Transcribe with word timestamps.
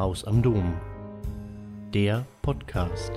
Haus 0.00 0.24
am 0.24 0.42
Dom. 0.42 0.80
Der 1.92 2.24
Podcast. 2.40 3.12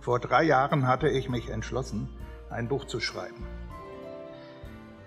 Vor 0.00 0.18
drei 0.18 0.44
Jahren 0.44 0.86
hatte 0.86 1.10
ich 1.10 1.28
mich 1.28 1.50
entschlossen, 1.50 2.08
ein 2.48 2.68
Buch 2.68 2.86
zu 2.86 3.00
schreiben. 3.00 3.46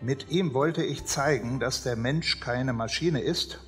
Mit 0.01 0.29
ihm 0.29 0.53
wollte 0.53 0.83
ich 0.83 1.07
zeigen, 1.07 1.59
dass 1.59 1.81
der 1.81 1.95
Mensch 1.95 2.39
keine 2.39 2.73
Maschine 2.73 3.21
ist, 3.21 3.59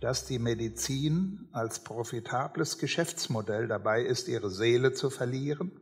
dass 0.00 0.24
die 0.24 0.38
Medizin 0.38 1.50
als 1.52 1.84
profitables 1.84 2.78
Geschäftsmodell 2.78 3.68
dabei 3.68 4.00
ist, 4.00 4.28
ihre 4.28 4.48
Seele 4.48 4.94
zu 4.94 5.10
verlieren 5.10 5.78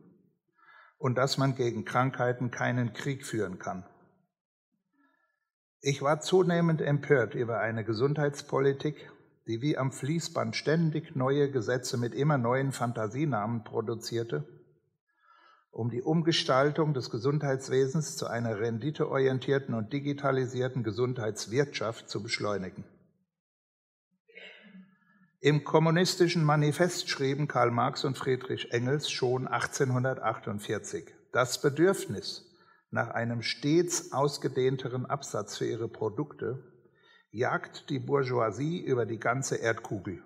und 0.97 1.15
dass 1.15 1.37
man 1.37 1.55
gegen 1.55 1.85
Krankheiten 1.85 2.51
keinen 2.51 2.91
Krieg 2.91 3.25
führen 3.25 3.59
kann. 3.59 3.85
Ich 5.85 6.01
war 6.01 6.21
zunehmend 6.21 6.81
empört 6.81 7.35
über 7.35 7.59
eine 7.59 7.83
Gesundheitspolitik, 7.83 9.11
die 9.47 9.61
wie 9.61 9.77
am 9.77 9.91
Fließband 9.91 10.55
ständig 10.55 11.13
neue 11.17 11.51
Gesetze 11.51 11.97
mit 11.97 12.15
immer 12.15 12.37
neuen 12.37 12.71
Fantasienamen 12.71 13.65
produzierte, 13.65 14.47
um 15.71 15.89
die 15.89 16.01
Umgestaltung 16.01 16.93
des 16.93 17.09
Gesundheitswesens 17.09 18.15
zu 18.15 18.27
einer 18.27 18.61
renditeorientierten 18.61 19.75
und 19.75 19.91
digitalisierten 19.91 20.83
Gesundheitswirtschaft 20.83 22.09
zu 22.09 22.23
beschleunigen. 22.23 22.85
Im 25.41 25.65
kommunistischen 25.65 26.45
Manifest 26.45 27.09
schrieben 27.09 27.49
Karl 27.49 27.71
Marx 27.71 28.05
und 28.05 28.17
Friedrich 28.17 28.71
Engels 28.71 29.11
schon 29.11 29.49
1848, 29.49 31.13
das 31.33 31.59
Bedürfnis 31.59 32.52
nach 32.93 33.09
einem 33.09 33.41
stets 33.41 34.13
ausgedehnteren 34.13 35.07
Absatz 35.07 35.57
für 35.57 35.65
ihre 35.65 35.87
Produkte 35.87 36.63
jagt 37.31 37.89
die 37.89 37.97
Bourgeoisie 37.97 38.85
über 38.85 39.07
die 39.07 39.19
ganze 39.19 39.55
Erdkugel. 39.55 40.21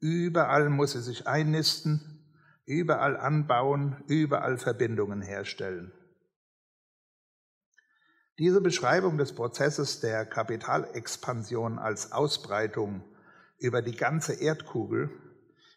Überall 0.00 0.68
muss 0.70 0.92
sie 0.92 1.00
sich 1.00 1.28
einnisten, 1.28 2.26
überall 2.64 3.16
anbauen, 3.16 4.02
überall 4.08 4.58
Verbindungen 4.58 5.22
herstellen. 5.22 5.92
Diese 8.40 8.60
Beschreibung 8.60 9.16
des 9.16 9.32
Prozesses 9.32 10.00
der 10.00 10.26
Kapitalexpansion 10.26 11.78
als 11.78 12.10
Ausbreitung 12.10 13.04
über 13.58 13.82
die 13.82 13.94
ganze 13.94 14.32
Erdkugel 14.32 15.10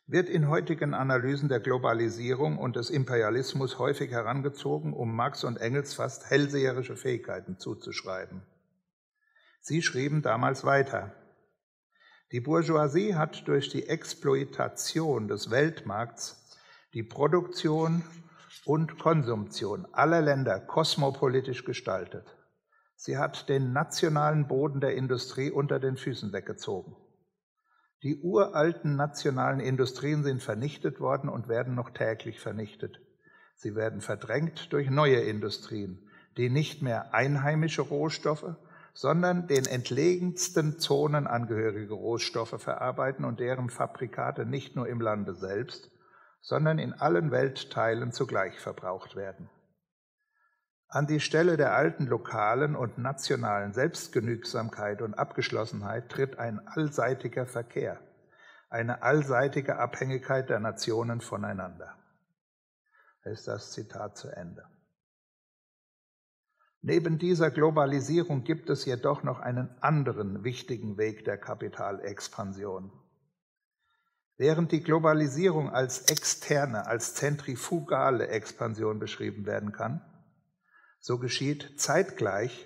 wird 0.08 0.30
in 0.30 0.50
heutigen 0.50 0.94
Analysen 0.94 1.50
der 1.50 1.60
Globalisierung 1.60 2.60
und 2.60 2.76
des 2.76 2.90
Imperialismus 2.90 3.80
häufig 3.80 4.12
herangezogen, 4.12 4.94
um 4.94 5.16
Marx 5.16 5.44
und 5.44 5.58
Engels 5.58 5.96
fast 5.96 6.30
hellseherische 6.30 6.96
Fähigkeiten 6.96 7.58
zuzuschreiben. 7.58 8.44
Sie 9.62 9.82
schrieben 9.82 10.22
damals 10.22 10.64
weiter. 10.64 11.16
Die 12.32 12.40
Bourgeoisie 12.40 13.16
hat 13.16 13.48
durch 13.48 13.70
die 13.70 13.88
Exploitation 13.88 15.28
des 15.28 15.50
Weltmarkts 15.50 16.56
die 16.94 17.04
Produktion 17.04 18.04
und 18.64 19.00
Konsumption 19.00 19.88
aller 19.92 20.22
Länder 20.22 20.60
kosmopolitisch 20.60 21.66
gestaltet. 21.66 22.36
Sie 22.96 23.18
hat 23.18 23.50
den 23.50 23.74
nationalen 23.74 24.48
Boden 24.48 24.82
der 24.82 24.96
Industrie 24.96 25.52
unter 25.52 25.80
den 25.80 25.98
Füßen 25.98 26.32
weggezogen. 26.32 26.96
Die 28.04 28.20
uralten 28.22 28.96
nationalen 28.96 29.60
Industrien 29.60 30.24
sind 30.24 30.44
vernichtet 30.44 31.00
worden 31.00 31.30
und 31.30 31.48
werden 31.48 31.76
noch 31.76 31.90
täglich 31.90 32.40
vernichtet. 32.40 33.00
Sie 33.56 33.76
werden 33.76 34.02
verdrängt 34.02 34.74
durch 34.74 34.90
neue 34.90 35.22
Industrien, 35.22 36.00
die 36.38 36.50
nicht 36.50 36.82
mehr 36.82 37.14
einheimische 37.14 37.82
Rohstoffe, 37.82 38.56
sondern 38.94 39.48
den 39.48 39.66
entlegensten 39.66 40.80
Zonen 40.80 41.28
angehörige 41.28 41.94
Rohstoffe 41.94 42.62
verarbeiten 42.62 43.26
und 43.26 43.40
deren 43.40 43.70
Fabrikate 43.70 44.46
nicht 44.46 44.76
nur 44.76 44.88
im 44.88 45.02
Lande 45.02 45.34
selbst, 45.34 45.92
sondern 46.42 46.80
in 46.80 46.94
allen 46.94 47.32
Weltteilen 47.32 48.12
zugleich 48.12 48.60
verbraucht 48.60 49.16
werden. 49.16 49.50
An 50.96 51.08
die 51.08 51.20
Stelle 51.20 51.58
der 51.58 51.76
alten 51.76 52.08
lokalen 52.08 52.74
und 52.74 52.98
nationalen 52.98 53.74
Selbstgenügsamkeit 53.74 55.02
und 55.02 55.14
Abgeschlossenheit 55.16 56.08
tritt 56.08 56.40
ein 56.40 56.66
allseitiger 56.70 57.46
Verkehr, 57.46 58.00
eine 58.70 59.04
allseitige 59.04 59.78
Abhängigkeit 59.78 60.50
der 60.50 60.62
Nationen 60.62 61.20
voneinander. 61.20 61.98
Ist 63.26 63.46
das 63.46 63.74
Zitat 63.74 64.16
zu 64.16 64.30
Ende. 64.30 64.64
Neben 66.82 67.20
dieser 67.20 67.52
Globalisierung 67.52 68.46
gibt 68.46 68.70
es 68.70 68.86
jedoch 68.86 69.22
noch 69.22 69.42
einen 69.42 69.68
anderen 69.82 70.46
wichtigen 70.46 70.98
Weg 70.98 71.26
der 71.26 71.38
Kapitalexpansion. 71.38 72.90
Während 74.38 74.72
die 74.72 74.82
Globalisierung 74.82 75.70
als 75.70 76.10
externe, 76.10 76.88
als 76.88 77.16
zentrifugale 77.16 78.30
Expansion 78.30 78.98
beschrieben 79.00 79.46
werden 79.46 79.74
kann, 79.74 80.02
so 81.06 81.20
geschieht 81.20 81.80
zeitgleich 81.80 82.66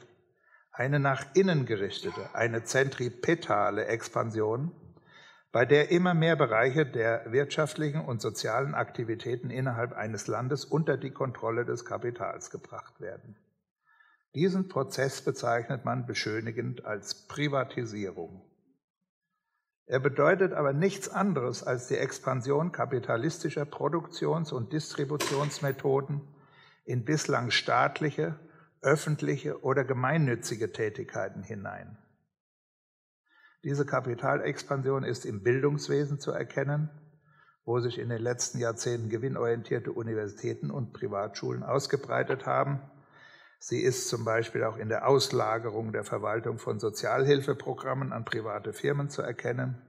eine 0.71 1.01
nach 1.01 1.25
innen 1.35 1.65
gerichtete, 1.65 2.33
eine 2.35 2.63
zentripetale 2.63 3.87
Expansion, 3.87 4.71
bei 5.51 5.65
der 5.65 5.91
immer 5.91 6.13
mehr 6.13 6.37
Bereiche 6.37 6.85
der 6.85 7.33
wirtschaftlichen 7.33 7.99
und 7.99 8.21
sozialen 8.21 8.75
Aktivitäten 8.75 9.49
innerhalb 9.49 9.91
eines 9.91 10.27
Landes 10.27 10.63
unter 10.63 10.95
die 10.95 11.11
Kontrolle 11.11 11.65
des 11.65 11.83
Kapitals 11.83 12.49
gebracht 12.49 13.01
werden. 13.01 13.35
Diesen 14.33 14.69
Prozess 14.69 15.21
bezeichnet 15.21 15.83
man 15.83 16.05
beschönigend 16.05 16.85
als 16.85 17.27
Privatisierung. 17.27 18.41
Er 19.85 19.99
bedeutet 19.99 20.53
aber 20.53 20.71
nichts 20.71 21.09
anderes 21.09 21.61
als 21.61 21.89
die 21.89 21.97
Expansion 21.97 22.71
kapitalistischer 22.71 23.65
Produktions- 23.65 24.53
und 24.53 24.71
Distributionsmethoden 24.71 26.21
in 26.85 27.05
bislang 27.05 27.51
staatliche, 27.51 28.39
öffentliche 28.81 29.61
oder 29.63 29.83
gemeinnützige 29.83 30.71
Tätigkeiten 30.71 31.43
hinein. 31.43 31.97
Diese 33.63 33.85
Kapitalexpansion 33.85 35.03
ist 35.03 35.25
im 35.25 35.43
Bildungswesen 35.43 36.19
zu 36.19 36.31
erkennen, 36.31 36.89
wo 37.65 37.79
sich 37.79 37.99
in 37.99 38.09
den 38.09 38.21
letzten 38.21 38.59
Jahrzehnten 38.59 39.09
gewinnorientierte 39.09 39.91
Universitäten 39.91 40.71
und 40.71 40.93
Privatschulen 40.93 41.63
ausgebreitet 41.63 42.45
haben. 42.45 42.81
Sie 43.59 43.81
ist 43.81 44.07
zum 44.07 44.23
Beispiel 44.23 44.63
auch 44.63 44.77
in 44.77 44.87
der 44.87 45.07
Auslagerung 45.07 45.91
der 45.91 46.05
Verwaltung 46.05 46.57
von 46.57 46.79
Sozialhilfeprogrammen 46.79 48.13
an 48.13 48.23
private 48.23 48.71
Firmen 48.71 49.09
zu 49.09 49.21
erkennen. 49.21 49.81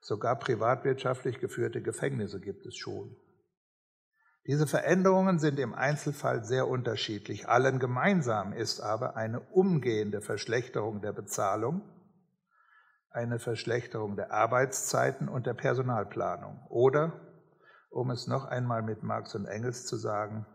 Sogar 0.00 0.38
privatwirtschaftlich 0.38 1.40
geführte 1.40 1.80
Gefängnisse 1.80 2.40
gibt 2.40 2.66
es 2.66 2.76
schon. 2.76 3.16
Diese 4.46 4.66
Veränderungen 4.66 5.38
sind 5.38 5.58
im 5.58 5.74
Einzelfall 5.74 6.44
sehr 6.44 6.68
unterschiedlich. 6.68 7.48
Allen 7.48 7.78
gemeinsam 7.78 8.52
ist 8.52 8.80
aber 8.80 9.16
eine 9.16 9.40
umgehende 9.40 10.20
Verschlechterung 10.20 11.02
der 11.02 11.12
Bezahlung, 11.12 11.82
eine 13.10 13.38
Verschlechterung 13.38 14.16
der 14.16 14.32
Arbeitszeiten 14.32 15.28
und 15.28 15.46
der 15.46 15.54
Personalplanung. 15.54 16.66
Oder, 16.70 17.20
um 17.90 18.10
es 18.10 18.26
noch 18.26 18.46
einmal 18.46 18.82
mit 18.82 19.02
Marx 19.02 19.34
und 19.34 19.46
Engels 19.46 19.86
zu 19.86 19.96
sagen, 19.96 20.46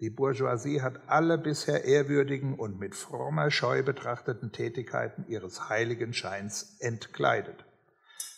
die 0.00 0.10
Bourgeoisie 0.10 0.82
hat 0.82 1.08
alle 1.08 1.38
bisher 1.38 1.84
ehrwürdigen 1.84 2.58
und 2.58 2.78
mit 2.78 2.96
frommer 2.96 3.50
Scheu 3.50 3.82
betrachteten 3.84 4.50
Tätigkeiten 4.50 5.24
ihres 5.28 5.68
heiligen 5.68 6.12
Scheins 6.12 6.76
entkleidet. 6.80 7.64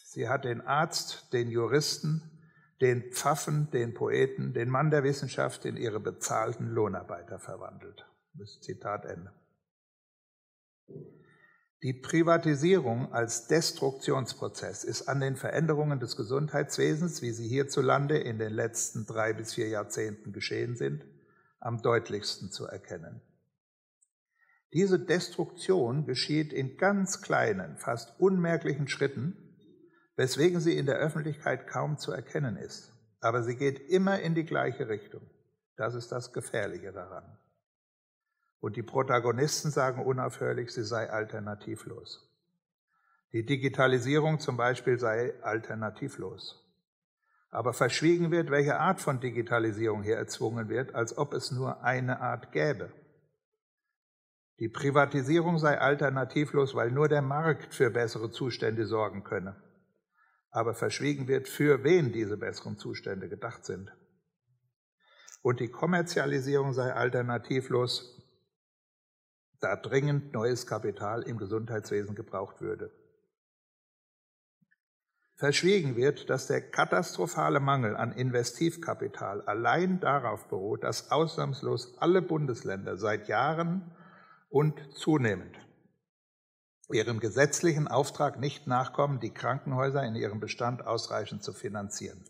Sie 0.04 0.28
hat 0.28 0.44
den 0.44 0.60
Arzt, 0.60 1.32
den 1.32 1.48
Juristen, 1.50 2.35
den 2.80 3.12
Pfaffen, 3.12 3.70
den 3.70 3.94
Poeten, 3.94 4.52
den 4.52 4.68
Mann 4.68 4.90
der 4.90 5.02
Wissenschaft 5.02 5.64
in 5.64 5.76
ihre 5.76 6.00
bezahlten 6.00 6.68
Lohnarbeiter 6.68 7.38
verwandelt. 7.38 8.06
Das 8.34 8.60
Zitat 8.60 9.06
Ende. 9.06 9.32
Die 11.82 11.92
Privatisierung 11.92 13.12
als 13.12 13.46
Destruktionsprozess 13.48 14.82
ist 14.84 15.08
an 15.08 15.20
den 15.20 15.36
Veränderungen 15.36 16.00
des 16.00 16.16
Gesundheitswesens, 16.16 17.22
wie 17.22 17.32
sie 17.32 17.48
hierzulande 17.48 18.18
in 18.18 18.38
den 18.38 18.52
letzten 18.52 19.06
drei 19.06 19.32
bis 19.32 19.54
vier 19.54 19.68
Jahrzehnten 19.68 20.32
geschehen 20.32 20.76
sind, 20.76 21.04
am 21.60 21.82
deutlichsten 21.82 22.50
zu 22.50 22.66
erkennen. 22.66 23.20
Diese 24.72 24.98
Destruktion 24.98 26.06
geschieht 26.06 26.52
in 26.52 26.76
ganz 26.76 27.22
kleinen, 27.22 27.76
fast 27.76 28.18
unmerklichen 28.18 28.88
Schritten, 28.88 29.45
weswegen 30.16 30.60
sie 30.60 30.76
in 30.76 30.86
der 30.86 30.96
Öffentlichkeit 30.96 31.66
kaum 31.66 31.98
zu 31.98 32.12
erkennen 32.12 32.56
ist. 32.56 32.92
Aber 33.20 33.42
sie 33.42 33.56
geht 33.56 33.78
immer 33.88 34.20
in 34.20 34.34
die 34.34 34.44
gleiche 34.44 34.88
Richtung. 34.88 35.22
Das 35.76 35.94
ist 35.94 36.10
das 36.10 36.32
Gefährliche 36.32 36.92
daran. 36.92 37.38
Und 38.60 38.76
die 38.76 38.82
Protagonisten 38.82 39.70
sagen 39.70 40.04
unaufhörlich, 40.04 40.72
sie 40.72 40.84
sei 40.84 41.10
alternativlos. 41.10 42.26
Die 43.32 43.44
Digitalisierung 43.44 44.40
zum 44.40 44.56
Beispiel 44.56 44.98
sei 44.98 45.34
alternativlos. 45.42 46.62
Aber 47.50 47.72
verschwiegen 47.72 48.30
wird, 48.30 48.50
welche 48.50 48.78
Art 48.78 49.00
von 49.00 49.20
Digitalisierung 49.20 50.02
hier 50.02 50.16
erzwungen 50.16 50.68
wird, 50.68 50.94
als 50.94 51.16
ob 51.16 51.34
es 51.34 51.50
nur 51.50 51.82
eine 51.82 52.20
Art 52.20 52.52
gäbe. 52.52 52.92
Die 54.58 54.68
Privatisierung 54.68 55.58
sei 55.58 55.78
alternativlos, 55.78 56.74
weil 56.74 56.90
nur 56.90 57.08
der 57.08 57.22
Markt 57.22 57.74
für 57.74 57.90
bessere 57.90 58.30
Zustände 58.30 58.86
sorgen 58.86 59.22
könne. 59.22 59.54
Aber 60.56 60.72
verschwiegen 60.72 61.28
wird, 61.28 61.48
für 61.48 61.84
wen 61.84 62.12
diese 62.12 62.38
besseren 62.38 62.78
Zustände 62.78 63.28
gedacht 63.28 63.66
sind. 63.66 63.92
Und 65.42 65.60
die 65.60 65.68
Kommerzialisierung 65.68 66.72
sei 66.72 66.94
alternativlos, 66.94 68.26
da 69.60 69.76
dringend 69.76 70.32
neues 70.32 70.66
Kapital 70.66 71.24
im 71.24 71.36
Gesundheitswesen 71.36 72.14
gebraucht 72.14 72.62
würde. 72.62 72.90
Verschwiegen 75.34 75.94
wird, 75.94 76.30
dass 76.30 76.46
der 76.46 76.62
katastrophale 76.62 77.60
Mangel 77.60 77.94
an 77.94 78.12
Investivkapital 78.12 79.42
allein 79.42 80.00
darauf 80.00 80.48
beruht, 80.48 80.84
dass 80.84 81.10
ausnahmslos 81.10 81.98
alle 81.98 82.22
Bundesländer 82.22 82.96
seit 82.96 83.28
Jahren 83.28 83.94
und 84.48 84.80
zunehmend 84.94 85.65
ihrem 86.94 87.20
gesetzlichen 87.20 87.88
Auftrag 87.88 88.38
nicht 88.38 88.66
nachkommen, 88.66 89.20
die 89.20 89.34
Krankenhäuser 89.34 90.04
in 90.04 90.14
ihrem 90.14 90.40
Bestand 90.40 90.86
ausreichend 90.86 91.42
zu 91.42 91.52
finanzieren. 91.52 92.24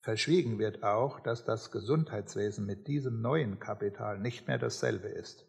Verschwiegen 0.00 0.58
wird 0.58 0.82
auch, 0.82 1.20
dass 1.20 1.44
das 1.44 1.70
Gesundheitswesen 1.70 2.66
mit 2.66 2.88
diesem 2.88 3.20
neuen 3.20 3.60
Kapital 3.60 4.18
nicht 4.18 4.48
mehr 4.48 4.58
dasselbe 4.58 5.08
ist, 5.08 5.44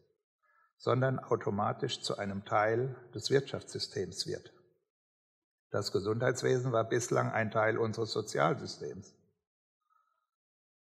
sondern 0.78 1.20
automatisch 1.20 2.02
zu 2.02 2.18
einem 2.18 2.46
Teil 2.46 2.96
des 3.16 3.32
Wirtschaftssystems 3.32 4.28
wird. 4.28 4.54
Das 5.72 5.92
Gesundheitswesen 5.92 6.72
war 6.72 6.84
bislang 6.84 7.32
ein 7.32 7.50
Teil 7.50 7.80
unseres 7.80 8.12
Sozialsystems. 8.12 9.16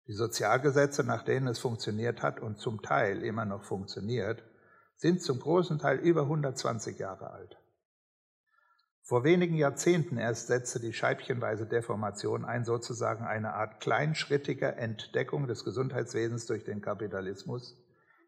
Die 0.07 0.15
Sozialgesetze, 0.15 1.05
nach 1.05 1.23
denen 1.23 1.49
es 1.49 1.59
funktioniert 1.59 2.23
hat 2.23 2.41
und 2.41 2.59
zum 2.59 2.81
Teil 2.81 3.23
immer 3.23 3.45
noch 3.45 3.65
funktioniert, 3.65 4.43
sind 4.99 5.23
zum 5.23 5.39
großen 5.39 5.79
Teil 5.79 5.99
über 5.99 6.23
120 6.23 6.99
Jahre 6.99 7.31
alt. 7.31 7.57
Vor 9.03 9.25
wenigen 9.25 9.55
Jahrzehnten 9.55 10.19
erst 10.19 10.49
setzte 10.49 10.81
die 10.81 10.93
scheibchenweise 10.93 11.67
Deformation 11.67 12.45
ein, 12.45 12.65
sozusagen 12.65 13.25
eine 13.25 13.55
Art 13.55 13.81
kleinschrittiger 13.81 14.77
Entdeckung 14.77 15.47
des 15.47 15.65
Gesundheitswesens 15.65 16.45
durch 16.45 16.65
den 16.65 16.83
Kapitalismus, 16.83 17.75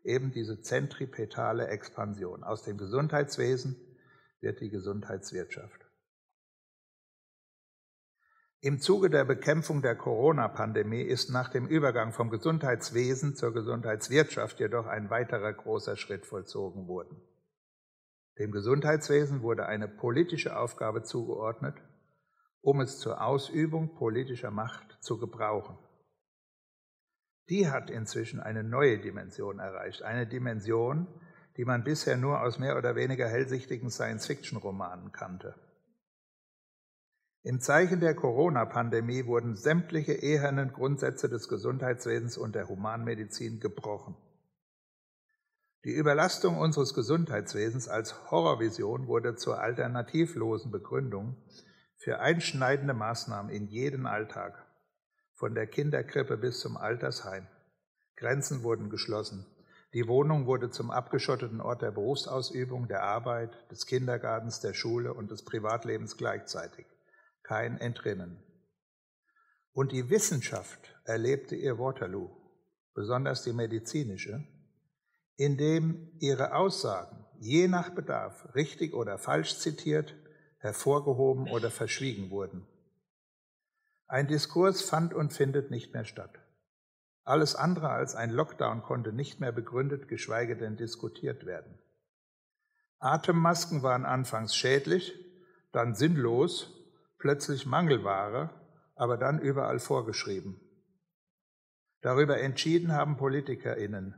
eben 0.04 0.30
diese 0.30 0.62
zentripetale 0.62 1.68
Expansion. 1.68 2.44
Aus 2.44 2.62
dem 2.62 2.78
Gesundheitswesen 2.78 3.76
wird 4.40 4.60
die 4.60 4.70
Gesundheitswirtschaft. 4.70 5.79
Im 8.62 8.78
Zuge 8.78 9.08
der 9.08 9.24
Bekämpfung 9.24 9.80
der 9.80 9.96
Corona-Pandemie 9.96 11.00
ist 11.00 11.30
nach 11.30 11.48
dem 11.48 11.66
Übergang 11.66 12.12
vom 12.12 12.28
Gesundheitswesen 12.28 13.34
zur 13.34 13.54
Gesundheitswirtschaft 13.54 14.60
jedoch 14.60 14.86
ein 14.86 15.08
weiterer 15.08 15.54
großer 15.54 15.96
Schritt 15.96 16.26
vollzogen 16.26 16.86
worden. 16.86 17.22
Dem 18.38 18.52
Gesundheitswesen 18.52 19.40
wurde 19.40 19.64
eine 19.64 19.88
politische 19.88 20.58
Aufgabe 20.58 21.02
zugeordnet, 21.04 21.74
um 22.60 22.82
es 22.82 22.98
zur 22.98 23.24
Ausübung 23.24 23.94
politischer 23.94 24.50
Macht 24.50 24.98
zu 25.00 25.18
gebrauchen. 25.18 25.78
Die 27.48 27.70
hat 27.70 27.88
inzwischen 27.88 28.40
eine 28.40 28.62
neue 28.62 28.98
Dimension 28.98 29.58
erreicht, 29.58 30.02
eine 30.02 30.26
Dimension, 30.26 31.06
die 31.56 31.64
man 31.64 31.82
bisher 31.82 32.18
nur 32.18 32.42
aus 32.42 32.58
mehr 32.58 32.76
oder 32.76 32.94
weniger 32.94 33.26
hellsichtigen 33.26 33.90
Science-Fiction-Romanen 33.90 35.12
kannte. 35.12 35.54
Im 37.42 37.58
Zeichen 37.58 38.00
der 38.00 38.14
Corona-Pandemie 38.14 39.24
wurden 39.24 39.56
sämtliche 39.56 40.12
ehernen 40.12 40.74
Grundsätze 40.74 41.26
des 41.30 41.48
Gesundheitswesens 41.48 42.36
und 42.36 42.54
der 42.54 42.68
Humanmedizin 42.68 43.60
gebrochen. 43.60 44.14
Die 45.84 45.92
Überlastung 45.92 46.58
unseres 46.58 46.92
Gesundheitswesens 46.92 47.88
als 47.88 48.30
Horrorvision 48.30 49.06
wurde 49.06 49.36
zur 49.36 49.58
alternativlosen 49.58 50.70
Begründung 50.70 51.34
für 51.96 52.20
einschneidende 52.20 52.92
Maßnahmen 52.92 53.50
in 53.50 53.68
jeden 53.68 54.04
Alltag, 54.04 54.66
von 55.32 55.54
der 55.54 55.66
Kinderkrippe 55.66 56.36
bis 56.36 56.60
zum 56.60 56.76
Altersheim. 56.76 57.46
Grenzen 58.16 58.62
wurden 58.62 58.90
geschlossen. 58.90 59.46
Die 59.94 60.06
Wohnung 60.06 60.44
wurde 60.44 60.68
zum 60.68 60.90
abgeschotteten 60.90 61.62
Ort 61.62 61.80
der 61.80 61.90
Berufsausübung, 61.90 62.86
der 62.86 63.02
Arbeit, 63.02 63.50
des 63.70 63.86
Kindergartens, 63.86 64.60
der 64.60 64.74
Schule 64.74 65.14
und 65.14 65.30
des 65.30 65.42
Privatlebens 65.42 66.18
gleichzeitig 66.18 66.84
kein 67.50 67.78
Entrinnen. 67.78 68.40
Und 69.72 69.90
die 69.90 70.08
Wissenschaft 70.08 70.94
erlebte 71.02 71.56
ihr 71.56 71.80
Waterloo, 71.80 72.30
besonders 72.94 73.42
die 73.42 73.52
medizinische, 73.52 74.46
indem 75.34 76.12
ihre 76.20 76.54
Aussagen 76.54 77.26
je 77.40 77.66
nach 77.66 77.90
Bedarf 77.90 78.54
richtig 78.54 78.94
oder 78.94 79.18
falsch 79.18 79.58
zitiert, 79.58 80.14
hervorgehoben 80.58 81.50
oder 81.50 81.72
verschwiegen 81.72 82.30
wurden. 82.30 82.68
Ein 84.06 84.28
Diskurs 84.28 84.82
fand 84.82 85.12
und 85.12 85.32
findet 85.32 85.72
nicht 85.72 85.92
mehr 85.92 86.04
statt. 86.04 86.38
Alles 87.24 87.56
andere 87.56 87.88
als 87.88 88.14
ein 88.14 88.30
Lockdown 88.30 88.82
konnte 88.82 89.12
nicht 89.12 89.40
mehr 89.40 89.50
begründet, 89.50 90.06
geschweige 90.06 90.56
denn 90.56 90.76
diskutiert 90.76 91.46
werden. 91.46 91.80
Atemmasken 93.00 93.82
waren 93.82 94.06
anfangs 94.06 94.54
schädlich, 94.54 95.18
dann 95.72 95.96
sinnlos 95.96 96.76
plötzlich 97.20 97.66
Mangelware, 97.66 98.50
aber 98.96 99.16
dann 99.16 99.38
überall 99.38 99.78
vorgeschrieben. 99.78 100.60
Darüber 102.00 102.40
entschieden 102.40 102.92
haben 102.92 103.16
PolitikerInnen. 103.16 104.14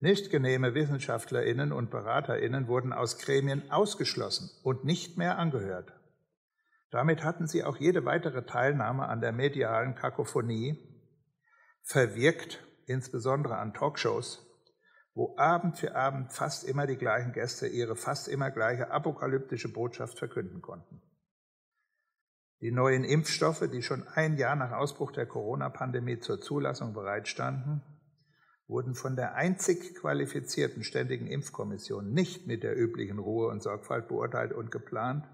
Nicht 0.00 0.30
genehme 0.30 0.74
WissenschaftlerInnen 0.74 1.72
und 1.72 1.90
BeraterInnen 1.90 2.68
wurden 2.68 2.92
aus 2.92 3.18
Gremien 3.18 3.70
ausgeschlossen 3.70 4.50
und 4.62 4.84
nicht 4.84 5.18
mehr 5.18 5.38
angehört. 5.38 5.92
Damit 6.90 7.24
hatten 7.24 7.46
sie 7.46 7.64
auch 7.64 7.76
jede 7.78 8.04
weitere 8.04 8.44
Teilnahme 8.44 9.06
an 9.08 9.20
der 9.20 9.32
medialen 9.32 9.94
Kakophonie 9.94 10.78
verwirkt, 11.82 12.64
insbesondere 12.86 13.56
an 13.56 13.74
Talkshows, 13.74 14.46
wo 15.14 15.36
Abend 15.36 15.78
für 15.78 15.96
Abend 15.96 16.32
fast 16.32 16.64
immer 16.64 16.86
die 16.86 16.96
gleichen 16.96 17.32
Gäste 17.32 17.66
ihre 17.66 17.96
fast 17.96 18.28
immer 18.28 18.50
gleiche 18.50 18.90
apokalyptische 18.90 19.72
Botschaft 19.72 20.18
verkünden 20.18 20.60
konnten. 20.60 21.02
Die 22.60 22.70
neuen 22.70 23.04
Impfstoffe, 23.04 23.68
die 23.70 23.82
schon 23.82 24.06
ein 24.14 24.36
Jahr 24.36 24.56
nach 24.56 24.72
Ausbruch 24.72 25.12
der 25.12 25.26
Corona-Pandemie 25.26 26.20
zur 26.20 26.40
Zulassung 26.40 26.94
bereitstanden, 26.94 27.82
wurden 28.66 28.94
von 28.94 29.16
der 29.16 29.34
einzig 29.34 29.94
qualifizierten 29.96 30.84
Ständigen 30.84 31.26
Impfkommission 31.26 32.12
nicht 32.12 32.46
mit 32.46 32.62
der 32.62 32.78
üblichen 32.78 33.18
Ruhe 33.18 33.48
und 33.48 33.62
Sorgfalt 33.62 34.08
beurteilt 34.08 34.52
und 34.52 34.70
geplant, 34.70 35.28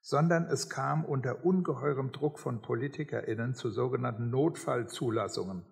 sondern 0.00 0.46
es 0.46 0.70
kam 0.70 1.04
unter 1.04 1.44
ungeheurem 1.44 2.12
Druck 2.12 2.38
von 2.38 2.62
PolitikerInnen 2.62 3.54
zu 3.54 3.70
sogenannten 3.70 4.30
Notfallzulassungen, 4.30 5.66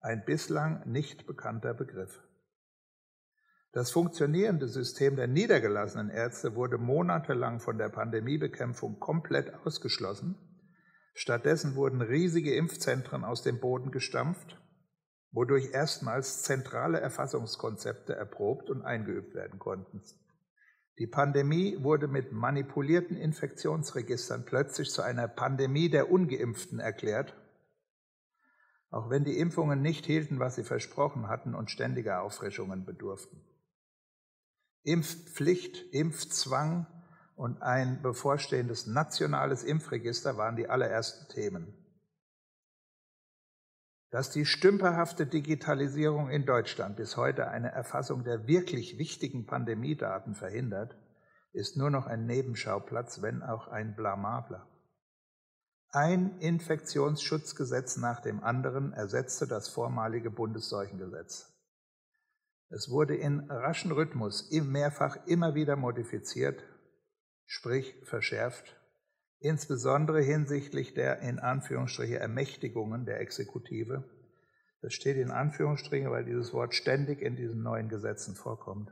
ein 0.00 0.24
bislang 0.24 0.88
nicht 0.88 1.26
bekannter 1.26 1.74
Begriff. 1.74 2.22
Das 3.74 3.90
funktionierende 3.90 4.68
System 4.68 5.16
der 5.16 5.26
niedergelassenen 5.26 6.08
Ärzte 6.08 6.54
wurde 6.54 6.78
monatelang 6.78 7.58
von 7.58 7.76
der 7.76 7.88
Pandemiebekämpfung 7.88 9.00
komplett 9.00 9.52
ausgeschlossen. 9.66 10.36
Stattdessen 11.12 11.74
wurden 11.74 12.00
riesige 12.00 12.54
Impfzentren 12.54 13.24
aus 13.24 13.42
dem 13.42 13.58
Boden 13.58 13.90
gestampft, 13.90 14.62
wodurch 15.32 15.72
erstmals 15.72 16.42
zentrale 16.42 17.00
Erfassungskonzepte 17.00 18.14
erprobt 18.14 18.70
und 18.70 18.82
eingeübt 18.82 19.34
werden 19.34 19.58
konnten. 19.58 20.02
Die 21.00 21.08
Pandemie 21.08 21.76
wurde 21.82 22.06
mit 22.06 22.30
manipulierten 22.30 23.16
Infektionsregistern 23.16 24.44
plötzlich 24.44 24.92
zu 24.92 25.02
einer 25.02 25.26
Pandemie 25.26 25.88
der 25.88 26.12
ungeimpften 26.12 26.78
erklärt, 26.78 27.34
auch 28.90 29.10
wenn 29.10 29.24
die 29.24 29.36
Impfungen 29.36 29.82
nicht 29.82 30.06
hielten, 30.06 30.38
was 30.38 30.54
sie 30.54 30.62
versprochen 30.62 31.26
hatten 31.26 31.56
und 31.56 31.72
ständiger 31.72 32.22
Auffrischungen 32.22 32.84
bedurften. 32.84 33.44
Impfpflicht, 34.84 35.92
Impfzwang 35.92 36.86
und 37.36 37.62
ein 37.62 38.02
bevorstehendes 38.02 38.86
nationales 38.86 39.64
Impfregister 39.64 40.36
waren 40.36 40.56
die 40.56 40.68
allerersten 40.68 41.28
Themen. 41.32 41.74
Dass 44.10 44.30
die 44.30 44.46
stümperhafte 44.46 45.26
Digitalisierung 45.26 46.28
in 46.28 46.46
Deutschland 46.46 46.96
bis 46.96 47.16
heute 47.16 47.48
eine 47.48 47.72
Erfassung 47.72 48.22
der 48.24 48.46
wirklich 48.46 48.98
wichtigen 48.98 49.46
Pandemiedaten 49.46 50.34
verhindert, 50.34 50.96
ist 51.52 51.76
nur 51.76 51.90
noch 51.90 52.06
ein 52.06 52.26
Nebenschauplatz, 52.26 53.22
wenn 53.22 53.42
auch 53.42 53.68
ein 53.68 53.96
blamabler. 53.96 54.68
Ein 55.88 56.38
Infektionsschutzgesetz 56.40 57.96
nach 57.96 58.20
dem 58.20 58.44
anderen 58.44 58.92
ersetzte 58.92 59.46
das 59.46 59.68
vormalige 59.68 60.30
Bundesseuchengesetz. 60.30 61.53
Es 62.74 62.90
wurde 62.90 63.14
in 63.14 63.38
raschen 63.48 63.92
Rhythmus 63.92 64.50
mehrfach 64.50 65.28
immer 65.28 65.54
wieder 65.54 65.76
modifiziert, 65.76 66.64
sprich 67.46 67.94
verschärft, 68.02 68.76
insbesondere 69.38 70.20
hinsichtlich 70.20 70.92
der 70.92 71.20
in 71.20 71.38
Anführungsstriche 71.38 72.18
Ermächtigungen 72.18 73.06
der 73.06 73.20
Exekutive. 73.20 74.02
Das 74.82 74.92
steht 74.92 75.18
in 75.18 75.30
Anführungsstrichen, 75.30 76.10
weil 76.10 76.24
dieses 76.24 76.52
Wort 76.52 76.74
ständig 76.74 77.22
in 77.22 77.36
diesen 77.36 77.62
neuen 77.62 77.88
Gesetzen 77.88 78.34
vorkommt. 78.34 78.90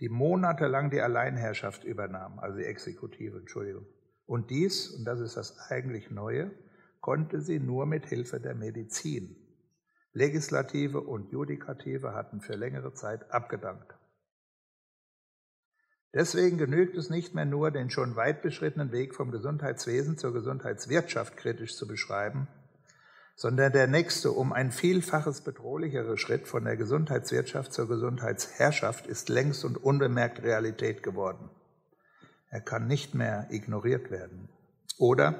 Die 0.00 0.08
monatelang 0.08 0.88
die 0.88 1.02
Alleinherrschaft 1.02 1.84
übernahm, 1.84 2.38
also 2.38 2.56
die 2.56 2.64
Exekutive, 2.64 3.40
Entschuldigung. 3.40 3.84
Und 4.24 4.48
dies, 4.48 4.88
und 4.88 5.04
das 5.04 5.20
ist 5.20 5.36
das 5.36 5.58
eigentlich 5.68 6.10
Neue, 6.10 6.50
konnte 7.02 7.42
sie 7.42 7.60
nur 7.60 7.84
mit 7.84 8.06
Hilfe 8.06 8.40
der 8.40 8.54
Medizin. 8.54 9.36
Legislative 10.12 11.00
und 11.00 11.30
Judikative 11.30 12.14
hatten 12.14 12.40
für 12.40 12.54
längere 12.54 12.94
Zeit 12.94 13.30
abgedankt. 13.30 13.94
Deswegen 16.12 16.58
genügt 16.58 16.96
es 16.96 17.08
nicht 17.08 17.34
mehr 17.34 17.44
nur, 17.44 17.70
den 17.70 17.90
schon 17.90 18.16
weit 18.16 18.42
beschrittenen 18.42 18.90
Weg 18.90 19.14
vom 19.14 19.30
Gesundheitswesen 19.30 20.18
zur 20.18 20.32
Gesundheitswirtschaft 20.32 21.36
kritisch 21.36 21.76
zu 21.76 21.86
beschreiben, 21.86 22.48
sondern 23.36 23.72
der 23.72 23.86
nächste, 23.86 24.32
um 24.32 24.52
ein 24.52 24.72
vielfaches 24.72 25.42
bedrohlichere 25.42 26.18
Schritt 26.18 26.48
von 26.48 26.64
der 26.64 26.76
Gesundheitswirtschaft 26.76 27.72
zur 27.72 27.86
Gesundheitsherrschaft 27.86 29.06
ist 29.06 29.28
längst 29.28 29.64
und 29.64 29.76
unbemerkt 29.76 30.42
Realität 30.42 31.04
geworden. 31.04 31.48
Er 32.48 32.60
kann 32.60 32.88
nicht 32.88 33.14
mehr 33.14 33.46
ignoriert 33.50 34.10
werden. 34.10 34.48
Oder, 34.98 35.36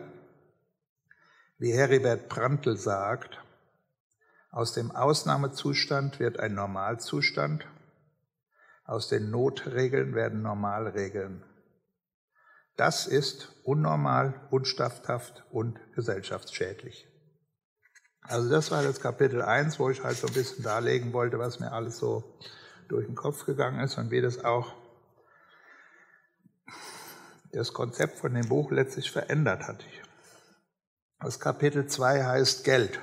wie 1.59 1.73
Heribert 1.73 2.29
Prantl 2.29 2.77
sagt, 2.77 3.43
aus 4.51 4.73
dem 4.73 4.91
Ausnahmezustand 4.91 6.19
wird 6.19 6.41
ein 6.41 6.55
Normalzustand 6.55 7.67
aus 8.85 9.09
den 9.09 9.31
Notregeln 9.31 10.15
werden 10.15 10.43
Normalregeln. 10.43 11.45
Das 12.77 13.07
ist 13.07 13.55
unnormal, 13.63 14.49
unstatthaft 14.51 15.45
und 15.51 15.79
gesellschaftsschädlich. 15.95 17.07
Also 18.23 18.51
das 18.51 18.71
war 18.71 18.83
das 18.83 19.01
Kapitel 19.01 19.43
1, 19.43 19.79
wo 19.79 19.91
ich 19.91 20.03
halt 20.03 20.17
so 20.17 20.27
ein 20.27 20.35
bisschen 20.35 20.65
darlegen 20.65 21.13
wollte, 21.13 21.39
was 21.39 21.61
mir 21.61 21.73
alles 21.73 21.99
so 21.99 22.39
durch 22.89 23.07
den 23.07 23.15
Kopf 23.15 23.47
gegangen 23.47 23.81
ist 23.81 23.97
und 23.99 24.11
wie 24.11 24.21
das 24.21 24.45
auch 24.45 24.75
das 27.53 27.73
Konzept 27.73 28.19
von 28.19 28.35
dem 28.35 28.49
Buch 28.49 28.71
letztlich 28.71 29.11
verändert 29.11 29.69
hat. 29.69 29.85
Das 31.21 31.39
Kapitel 31.39 31.87
2 31.87 32.25
heißt 32.25 32.65
Geld. 32.65 32.99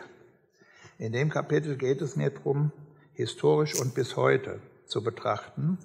In 1.00 1.12
dem 1.12 1.30
Kapitel 1.30 1.77
geht 1.77 2.01
es 2.01 2.16
mir 2.16 2.32
darum, 2.32 2.72
historisch 3.13 3.80
und 3.80 3.94
bis 3.94 4.16
heute 4.16 4.60
zu 4.88 5.04
betrachten, 5.04 5.77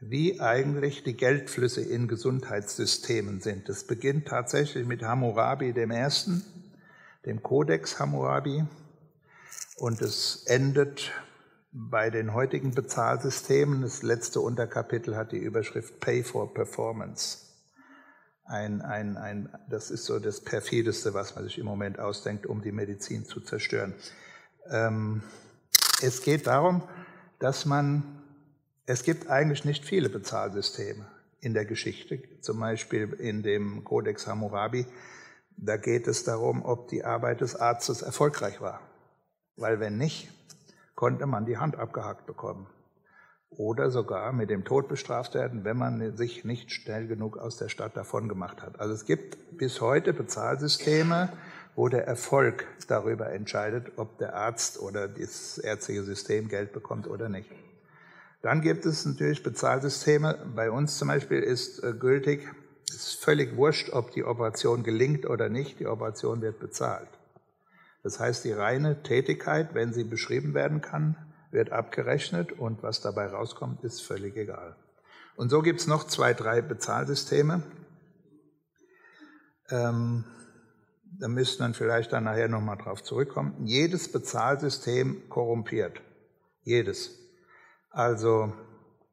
wie 0.00 0.40
eigentlich 0.40 1.02
die 1.02 1.16
Geldflüsse 1.16 1.80
in 1.80 2.06
Gesundheitssystemen 2.06 3.40
sind. 3.40 3.68
Das 3.68 3.84
beginnt 3.84 4.28
tatsächlich 4.28 4.86
mit 4.86 5.02
Hammurabi 5.02 5.70
I., 5.70 6.42
dem 7.24 7.42
Kodex 7.42 7.98
Hammurabi, 7.98 8.64
und 9.78 10.00
es 10.00 10.44
endet 10.46 11.12
bei 11.72 12.10
den 12.10 12.32
heutigen 12.32 12.70
Bezahlsystemen. 12.70 13.82
Das 13.82 14.02
letzte 14.02 14.40
Unterkapitel 14.40 15.16
hat 15.16 15.32
die 15.32 15.38
Überschrift 15.38 15.98
Pay 15.98 16.22
for 16.22 16.54
Performance. 16.54 17.38
Ein, 18.44 18.80
ein, 18.80 19.16
ein, 19.16 19.48
das 19.68 19.90
ist 19.90 20.04
so 20.04 20.20
das 20.20 20.40
perfideste, 20.40 21.14
was 21.14 21.34
man 21.34 21.44
sich 21.44 21.58
im 21.58 21.66
Moment 21.66 21.98
ausdenkt, 21.98 22.46
um 22.46 22.62
die 22.62 22.70
Medizin 22.70 23.24
zu 23.24 23.40
zerstören. 23.40 23.92
Ähm, 24.70 25.22
es 26.02 26.22
geht 26.22 26.46
darum, 26.46 26.82
dass 27.38 27.64
man 27.64 28.16
es 28.88 29.02
gibt 29.02 29.28
eigentlich 29.28 29.64
nicht 29.64 29.84
viele 29.84 30.08
Bezahlsysteme 30.08 31.06
in 31.40 31.54
der 31.54 31.64
Geschichte, 31.64 32.22
zum 32.40 32.60
Beispiel 32.60 33.12
in 33.14 33.42
dem 33.42 33.82
Codex 33.82 34.28
Hammurabi. 34.28 34.86
Da 35.56 35.76
geht 35.76 36.06
es 36.06 36.22
darum, 36.22 36.64
ob 36.64 36.86
die 36.88 37.04
Arbeit 37.04 37.40
des 37.40 37.56
Arztes 37.56 38.02
erfolgreich 38.02 38.60
war. 38.60 38.80
Weil 39.56 39.80
wenn 39.80 39.98
nicht, 39.98 40.28
konnte 40.94 41.26
man 41.26 41.46
die 41.46 41.58
Hand 41.58 41.76
abgehackt 41.76 42.26
bekommen. 42.26 42.68
Oder 43.50 43.90
sogar 43.90 44.32
mit 44.32 44.50
dem 44.50 44.64
Tod 44.64 44.88
bestraft 44.88 45.34
werden, 45.34 45.64
wenn 45.64 45.76
man 45.76 46.16
sich 46.16 46.44
nicht 46.44 46.72
schnell 46.72 47.06
genug 47.06 47.38
aus 47.38 47.56
der 47.56 47.68
Stadt 47.68 47.96
davon 47.96 48.28
gemacht 48.28 48.60
hat. 48.62 48.80
Also 48.80 48.92
es 48.92 49.06
gibt 49.06 49.56
bis 49.56 49.80
heute 49.80 50.12
Bezahlsysteme, 50.12 51.32
wo 51.74 51.88
der 51.88 52.06
Erfolg 52.06 52.66
darüber 52.88 53.30
entscheidet, 53.32 53.92
ob 53.96 54.18
der 54.18 54.34
Arzt 54.34 54.80
oder 54.80 55.08
das 55.08 55.58
ärztliche 55.58 56.02
System 56.02 56.48
Geld 56.48 56.72
bekommt 56.72 57.06
oder 57.06 57.28
nicht. 57.28 57.50
Dann 58.42 58.60
gibt 58.60 58.86
es 58.86 59.04
natürlich 59.04 59.42
Bezahlsysteme. 59.42 60.38
Bei 60.54 60.70
uns 60.70 60.98
zum 60.98 61.08
Beispiel 61.08 61.40
ist 61.40 61.82
äh, 61.82 61.92
gültig, 61.92 62.48
es 62.88 63.08
ist 63.08 63.24
völlig 63.24 63.56
wurscht, 63.56 63.90
ob 63.90 64.12
die 64.12 64.24
Operation 64.24 64.82
gelingt 64.84 65.26
oder 65.26 65.48
nicht, 65.48 65.80
die 65.80 65.86
Operation 65.86 66.40
wird 66.40 66.60
bezahlt. 66.60 67.08
Das 68.02 68.20
heißt, 68.20 68.44
die 68.44 68.52
reine 68.52 69.02
Tätigkeit, 69.02 69.74
wenn 69.74 69.92
sie 69.92 70.04
beschrieben 70.04 70.54
werden 70.54 70.80
kann, 70.80 71.16
wird 71.56 71.72
abgerechnet 71.72 72.52
und 72.52 72.84
was 72.84 73.00
dabei 73.00 73.26
rauskommt, 73.26 73.82
ist 73.82 74.02
völlig 74.02 74.36
egal. 74.36 74.76
Und 75.34 75.48
so 75.50 75.62
gibt 75.62 75.80
es 75.80 75.88
noch 75.88 76.06
zwei, 76.06 76.34
drei 76.34 76.60
Bezahlsysteme. 76.60 77.62
Ähm, 79.70 80.24
da 81.18 81.28
müsste 81.28 81.62
man 81.62 81.74
vielleicht 81.74 82.12
dann 82.12 82.24
nachher 82.24 82.48
nochmal 82.48 82.76
drauf 82.76 83.02
zurückkommen. 83.02 83.66
Jedes 83.66 84.12
Bezahlsystem 84.12 85.28
korrumpiert. 85.28 86.00
Jedes. 86.62 87.18
Also, 87.90 88.52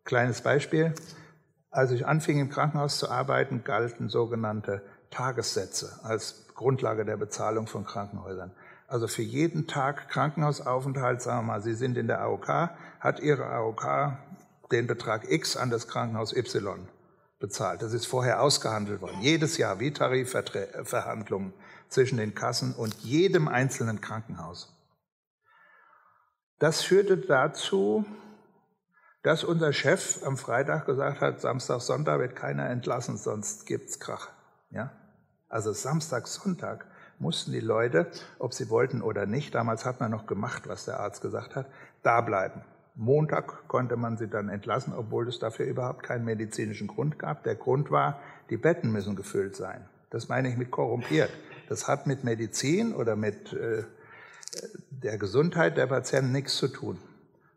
kleines 0.03 0.41
Beispiel. 0.41 0.93
Als 1.71 1.91
ich 1.91 2.05
anfing 2.05 2.39
im 2.39 2.49
Krankenhaus 2.49 2.99
zu 2.99 3.09
arbeiten, 3.09 3.63
galten 3.63 4.09
sogenannte 4.09 4.83
Tagessätze 5.09 5.99
als 6.03 6.47
Grundlage 6.55 7.05
der 7.05 7.17
Bezahlung 7.17 7.67
von 7.67 7.85
Krankenhäusern. 7.85 8.51
Also 8.93 9.07
für 9.07 9.23
jeden 9.23 9.65
Tag 9.65 10.07
Krankenhausaufenthalt, 10.07 11.19
sagen 11.19 11.47
wir 11.47 11.53
mal, 11.53 11.61
Sie 11.63 11.73
sind 11.73 11.97
in 11.97 12.05
der 12.05 12.21
AOK, 12.21 12.69
hat 12.99 13.19
Ihre 13.21 13.47
AOK 13.47 14.19
den 14.71 14.85
Betrag 14.85 15.31
X 15.31 15.57
an 15.57 15.71
das 15.71 15.87
Krankenhaus 15.87 16.31
Y 16.31 16.87
bezahlt. 17.39 17.81
Das 17.81 17.91
ist 17.91 18.05
vorher 18.05 18.39
ausgehandelt 18.39 19.01
worden. 19.01 19.19
Jedes 19.19 19.57
Jahr 19.57 19.79
wie 19.79 19.89
Tarifverhandlungen 19.89 21.55
zwischen 21.89 22.19
den 22.19 22.35
Kassen 22.35 22.75
und 22.75 22.93
jedem 23.01 23.47
einzelnen 23.47 23.99
Krankenhaus. 23.99 24.71
Das 26.59 26.83
führte 26.83 27.17
dazu, 27.17 28.05
dass 29.23 29.43
unser 29.43 29.73
Chef 29.73 30.21
am 30.23 30.37
Freitag 30.37 30.85
gesagt 30.85 31.19
hat, 31.19 31.41
Samstag, 31.41 31.81
Sonntag 31.81 32.19
wird 32.19 32.35
keiner 32.35 32.69
entlassen, 32.69 33.17
sonst 33.17 33.65
gibt's 33.65 33.99
Krach. 33.99 34.29
Ja? 34.69 34.91
Also 35.49 35.73
Samstag, 35.73 36.27
Sonntag 36.27 36.85
mussten 37.23 37.51
die 37.51 37.59
Leute, 37.59 38.11
ob 38.37 38.53
sie 38.53 38.69
wollten 38.69 39.01
oder 39.01 39.25
nicht, 39.25 39.55
damals 39.55 39.85
hat 39.85 39.99
man 39.99 40.11
noch 40.11 40.27
gemacht, 40.27 40.67
was 40.67 40.85
der 40.85 40.99
Arzt 40.99 41.21
gesagt 41.21 41.55
hat, 41.55 41.65
da 42.03 42.21
bleiben. 42.21 42.61
Montag 42.95 43.67
konnte 43.67 43.95
man 43.95 44.17
sie 44.17 44.27
dann 44.27 44.49
entlassen, 44.49 44.93
obwohl 44.93 45.27
es 45.27 45.39
dafür 45.39 45.65
überhaupt 45.65 46.03
keinen 46.03 46.25
medizinischen 46.25 46.87
Grund 46.87 47.17
gab. 47.17 47.43
Der 47.43 47.55
Grund 47.55 47.89
war, 47.89 48.19
die 48.51 48.57
Betten 48.57 48.91
müssen 48.91 49.15
gefüllt 49.15 49.55
sein. 49.55 49.83
Das 50.11 50.29
meine 50.29 50.49
ich 50.49 50.57
mit 50.57 50.69
korrumpiert. 50.69 51.31
Das 51.69 51.87
hat 51.87 52.05
mit 52.05 52.23
Medizin 52.23 52.93
oder 52.93 53.15
mit 53.15 53.53
äh, 53.53 53.83
der 54.91 55.17
Gesundheit 55.17 55.77
der 55.77 55.87
Patienten 55.87 56.31
nichts 56.31 56.55
zu 56.57 56.67
tun. 56.67 56.99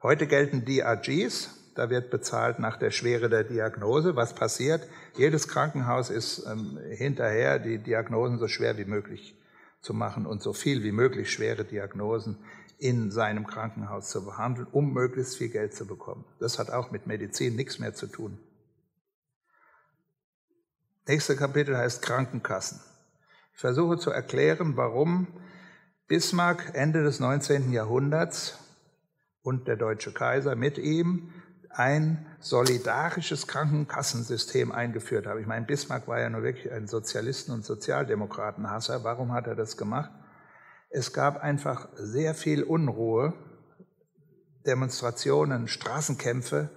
Heute 0.03 0.27
gelten 0.27 0.65
DRGs, 0.65 1.51
da 1.75 1.91
wird 1.91 2.11
bezahlt 2.11 2.59
nach 2.59 2.79
der 2.79 2.91
Schwere 2.91 3.29
der 3.29 3.45
Diagnose. 3.45 4.17
Was 4.17 4.35
passiert? 4.35 4.89
Jedes 5.17 5.49
Krankenhaus 5.49 6.09
ist 6.09 6.47
ähm, 6.51 6.79
hinterher, 6.89 7.59
die 7.59 7.77
Diagnosen 7.77 8.39
so 8.39 8.49
schwer 8.49 8.79
wie 8.79 8.87
möglich 8.87 9.37
zu 9.87 9.95
machen 9.95 10.27
und 10.27 10.43
so 10.43 10.53
viel 10.53 10.83
wie 10.83 10.91
möglich 10.91 11.31
schwere 11.31 11.65
Diagnosen 11.65 12.39
in 12.79 13.13
seinem 13.13 13.47
Krankenhaus 13.47 14.11
zu 14.11 14.25
behandeln, 14.25 14.67
um 14.73 14.93
möglichst 14.93 15.37
viel 15.37 15.49
Geld 15.49 15.75
zu 15.75 15.87
bekommen. 15.87 16.25
Das 16.41 16.59
hat 16.59 16.71
auch 16.71 16.91
mit 16.91 17.07
Medizin 17.07 17.55
nichts 17.55 17.79
mehr 17.79 17.95
zu 17.95 18.09
tun. 18.09 18.37
Nächste 21.07 21.37
Kapitel 21.37 21.77
heißt 21.77 22.03
Krankenkassen. 22.03 22.81
Ich 23.55 23.61
versuche 23.61 23.97
zu 23.97 24.11
erklären, 24.11 24.77
warum 24.77 25.29
Bismarck 26.09 26.75
Ende 26.75 27.05
des 27.05 27.21
19. 27.21 27.71
Jahrhunderts 27.71 28.59
und 29.43 29.69
der 29.69 29.77
deutsche 29.77 30.13
Kaiser 30.13 30.57
mit 30.57 30.79
ihm 30.79 31.33
ein 31.77 32.27
solidarisches 32.41 33.47
Krankenkassensystem 33.47 34.73
eingeführt 34.73 35.27
haben. 35.27 35.41
Ich 35.41 35.47
meine, 35.47 35.67
Bismarck 35.67 36.09
war 36.09 36.21
ja 36.21 36.31
nur 36.31 36.43
wirklich 36.43 36.73
ein 36.73 36.87
Sozialisten- 36.87 37.53
und 37.53 37.65
Sozialdemokratenhasser. 37.65 39.05
Warum 39.05 39.33
hat 39.33 39.47
er 39.47 39.55
das 39.55 39.77
gemacht? 39.77 40.11
Es 40.89 41.13
gab 41.13 41.43
einfach 41.43 41.89
sehr 41.95 42.35
viel 42.35 42.63
Unruhe, 42.63 43.35
Demonstrationen, 44.67 45.69
Straßenkämpfe 45.69 46.71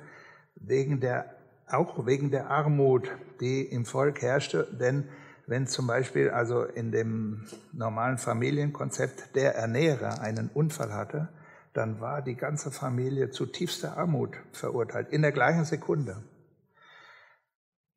wegen 0.56 1.00
der, 1.00 1.34
auch 1.68 2.06
wegen 2.06 2.30
der 2.30 2.50
Armut, 2.50 3.10
die 3.40 3.62
im 3.62 3.86
Volk 3.86 4.22
herrschte. 4.22 4.68
Denn 4.80 5.08
wenn 5.48 5.66
zum 5.66 5.88
Beispiel 5.88 6.30
also 6.30 6.64
in 6.64 6.92
dem 6.92 7.46
normalen 7.72 8.18
Familienkonzept 8.18 9.36
der 9.36 9.56
Ernährer 9.56 10.20
einen 10.20 10.50
Unfall 10.50 10.94
hatte, 10.94 11.30
dann 11.74 12.02
war 12.02 12.22
die 12.22 12.36
ganze 12.36 12.72
Familie 12.72 13.30
zu 13.30 13.46
tiefster 13.46 13.98
Armut 13.98 14.36
verurteilt, 14.52 15.10
in 15.10 15.22
der 15.22 15.32
gleichen 15.32 15.66
Sekunde. 15.66 16.24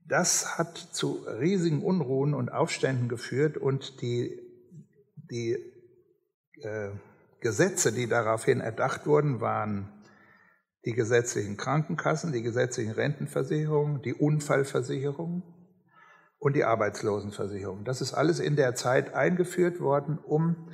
Das 0.07 0.59
hat 0.59 0.77
zu 0.77 1.25
riesigen 1.27 1.83
Unruhen 1.83 2.35
und 2.35 2.53
Aufständen 2.53 3.09
geführt 3.09 3.57
und 3.57 4.03
die, 4.03 4.39
die 5.31 5.53
äh, 6.61 6.91
Gesetze, 7.41 7.93
die 7.93 8.09
daraufhin 8.09 8.61
erdacht 8.61 9.07
wurden, 9.07 9.41
waren 9.41 9.89
die 10.85 10.93
gesetzlichen 10.93 11.57
Krankenkassen, 11.57 12.33
die 12.33 12.43
gesetzlichen 12.43 12.93
Rentenversicherungen, 12.93 14.03
die 14.03 14.15
Unfallversicherung 14.15 15.43
und 16.39 16.57
die 16.57 16.65
Arbeitslosenversicherung. 16.65 17.85
Das 17.85 18.01
ist 18.01 18.15
alles 18.15 18.41
in 18.41 18.57
der 18.57 18.75
Zeit 18.75 19.15
eingeführt 19.15 19.81
worden, 19.81 20.19
um 20.19 20.71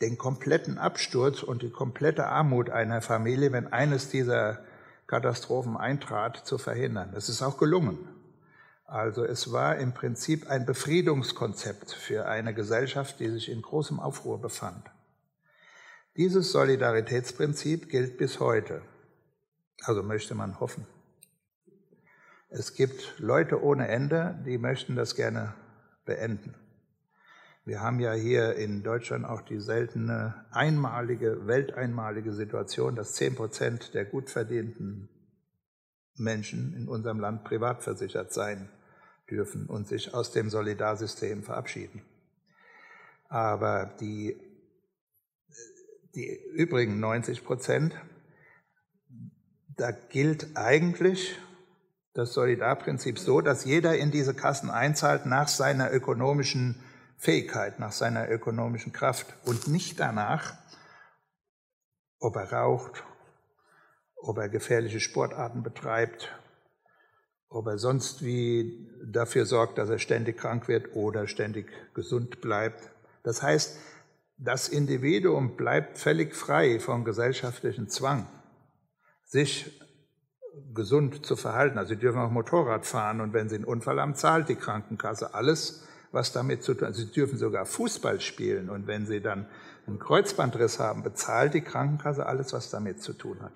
den 0.00 0.18
kompletten 0.18 0.78
Absturz 0.78 1.42
und 1.42 1.62
die 1.62 1.70
komplette 1.70 2.26
Armut 2.26 2.70
einer 2.70 3.00
Familie, 3.00 3.52
wenn 3.52 3.72
eines 3.72 4.08
dieser 4.08 4.64
Katastrophen 5.06 5.76
eintrat, 5.76 6.46
zu 6.46 6.58
verhindern. 6.58 7.10
Das 7.12 7.28
ist 7.28 7.42
auch 7.42 7.58
gelungen. 7.58 8.08
Also 8.84 9.24
es 9.24 9.52
war 9.52 9.76
im 9.76 9.92
Prinzip 9.92 10.50
ein 10.50 10.66
Befriedungskonzept 10.66 11.92
für 11.92 12.26
eine 12.26 12.54
Gesellschaft, 12.54 13.18
die 13.20 13.28
sich 13.28 13.50
in 13.50 13.62
großem 13.62 13.98
Aufruhr 13.98 14.40
befand. 14.40 14.90
Dieses 16.16 16.52
Solidaritätsprinzip 16.52 17.88
gilt 17.88 18.18
bis 18.18 18.40
heute. 18.40 18.82
Also 19.82 20.02
möchte 20.02 20.34
man 20.34 20.60
hoffen. 20.60 20.86
Es 22.50 22.74
gibt 22.74 23.14
Leute 23.18 23.62
ohne 23.62 23.88
Ende, 23.88 24.38
die 24.46 24.58
möchten 24.58 24.94
das 24.94 25.16
gerne 25.16 25.54
beenden. 26.04 26.54
Wir 27.66 27.80
haben 27.80 27.98
ja 27.98 28.12
hier 28.12 28.56
in 28.56 28.82
Deutschland 28.82 29.24
auch 29.24 29.40
die 29.40 29.58
seltene, 29.58 30.34
einmalige, 30.50 31.46
welteinmalige 31.46 32.34
Situation, 32.34 32.94
dass 32.94 33.14
zehn 33.14 33.34
Prozent 33.34 33.94
der 33.94 34.04
gut 34.04 34.28
verdienten 34.28 35.08
Menschen 36.16 36.74
in 36.76 36.88
unserem 36.88 37.20
Land 37.20 37.44
privat 37.44 37.82
versichert 37.82 38.34
sein 38.34 38.68
dürfen 39.30 39.66
und 39.66 39.88
sich 39.88 40.12
aus 40.12 40.30
dem 40.30 40.50
Solidarsystem 40.50 41.42
verabschieden. 41.42 42.02
Aber 43.30 43.94
die, 43.98 44.36
die 46.14 46.38
übrigen 46.52 47.00
90 47.00 47.44
Prozent, 47.44 47.94
da 49.74 49.90
gilt 49.90 50.54
eigentlich 50.54 51.38
das 52.12 52.34
Solidarprinzip 52.34 53.18
so, 53.18 53.40
dass 53.40 53.64
jeder 53.64 53.96
in 53.96 54.10
diese 54.10 54.34
Kassen 54.34 54.68
einzahlt 54.68 55.24
nach 55.24 55.48
seiner 55.48 55.90
ökonomischen 55.90 56.84
Fähigkeit, 57.16 57.78
nach 57.78 57.92
seiner 57.92 58.30
ökonomischen 58.30 58.92
Kraft 58.92 59.34
und 59.44 59.68
nicht 59.68 59.98
danach, 60.00 60.54
ob 62.18 62.36
er 62.36 62.52
raucht, 62.52 63.04
ob 64.16 64.38
er 64.38 64.48
gefährliche 64.48 65.00
Sportarten 65.00 65.62
betreibt, 65.62 66.32
ob 67.48 67.66
er 67.66 67.78
sonst 67.78 68.24
wie 68.24 68.90
dafür 69.04 69.46
sorgt, 69.46 69.78
dass 69.78 69.88
er 69.88 69.98
ständig 69.98 70.38
krank 70.38 70.66
wird 70.68 70.94
oder 70.96 71.26
ständig 71.28 71.70
gesund 71.94 72.40
bleibt. 72.40 72.90
Das 73.22 73.42
heißt, 73.42 73.78
das 74.36 74.68
Individuum 74.68 75.56
bleibt 75.56 75.98
völlig 75.98 76.34
frei 76.34 76.80
vom 76.80 77.04
gesellschaftlichen 77.04 77.88
Zwang, 77.88 78.26
sich 79.24 79.80
gesund 80.74 81.24
zu 81.24 81.36
verhalten. 81.36 81.78
Also 81.78 81.94
sie 81.94 82.00
dürfen 82.00 82.20
auch 82.20 82.30
Motorrad 82.30 82.86
fahren 82.86 83.20
und 83.20 83.32
wenn 83.32 83.48
sie 83.48 83.56
einen 83.56 83.64
Unfall 83.64 84.00
haben, 84.00 84.14
zahlt 84.14 84.48
die 84.48 84.56
Krankenkasse 84.56 85.34
alles, 85.34 85.83
was 86.14 86.32
damit 86.32 86.62
zu 86.62 86.74
tun. 86.74 86.94
Sie 86.94 87.10
dürfen 87.10 87.36
sogar 87.36 87.66
Fußball 87.66 88.20
spielen 88.20 88.70
und 88.70 88.86
wenn 88.86 89.06
Sie 89.06 89.20
dann 89.20 89.46
einen 89.86 89.98
Kreuzbandriss 89.98 90.78
haben, 90.78 91.02
bezahlt 91.02 91.54
die 91.54 91.60
Krankenkasse 91.60 92.24
alles, 92.24 92.52
was 92.52 92.70
damit 92.70 93.02
zu 93.02 93.12
tun 93.12 93.42
hat. 93.42 93.52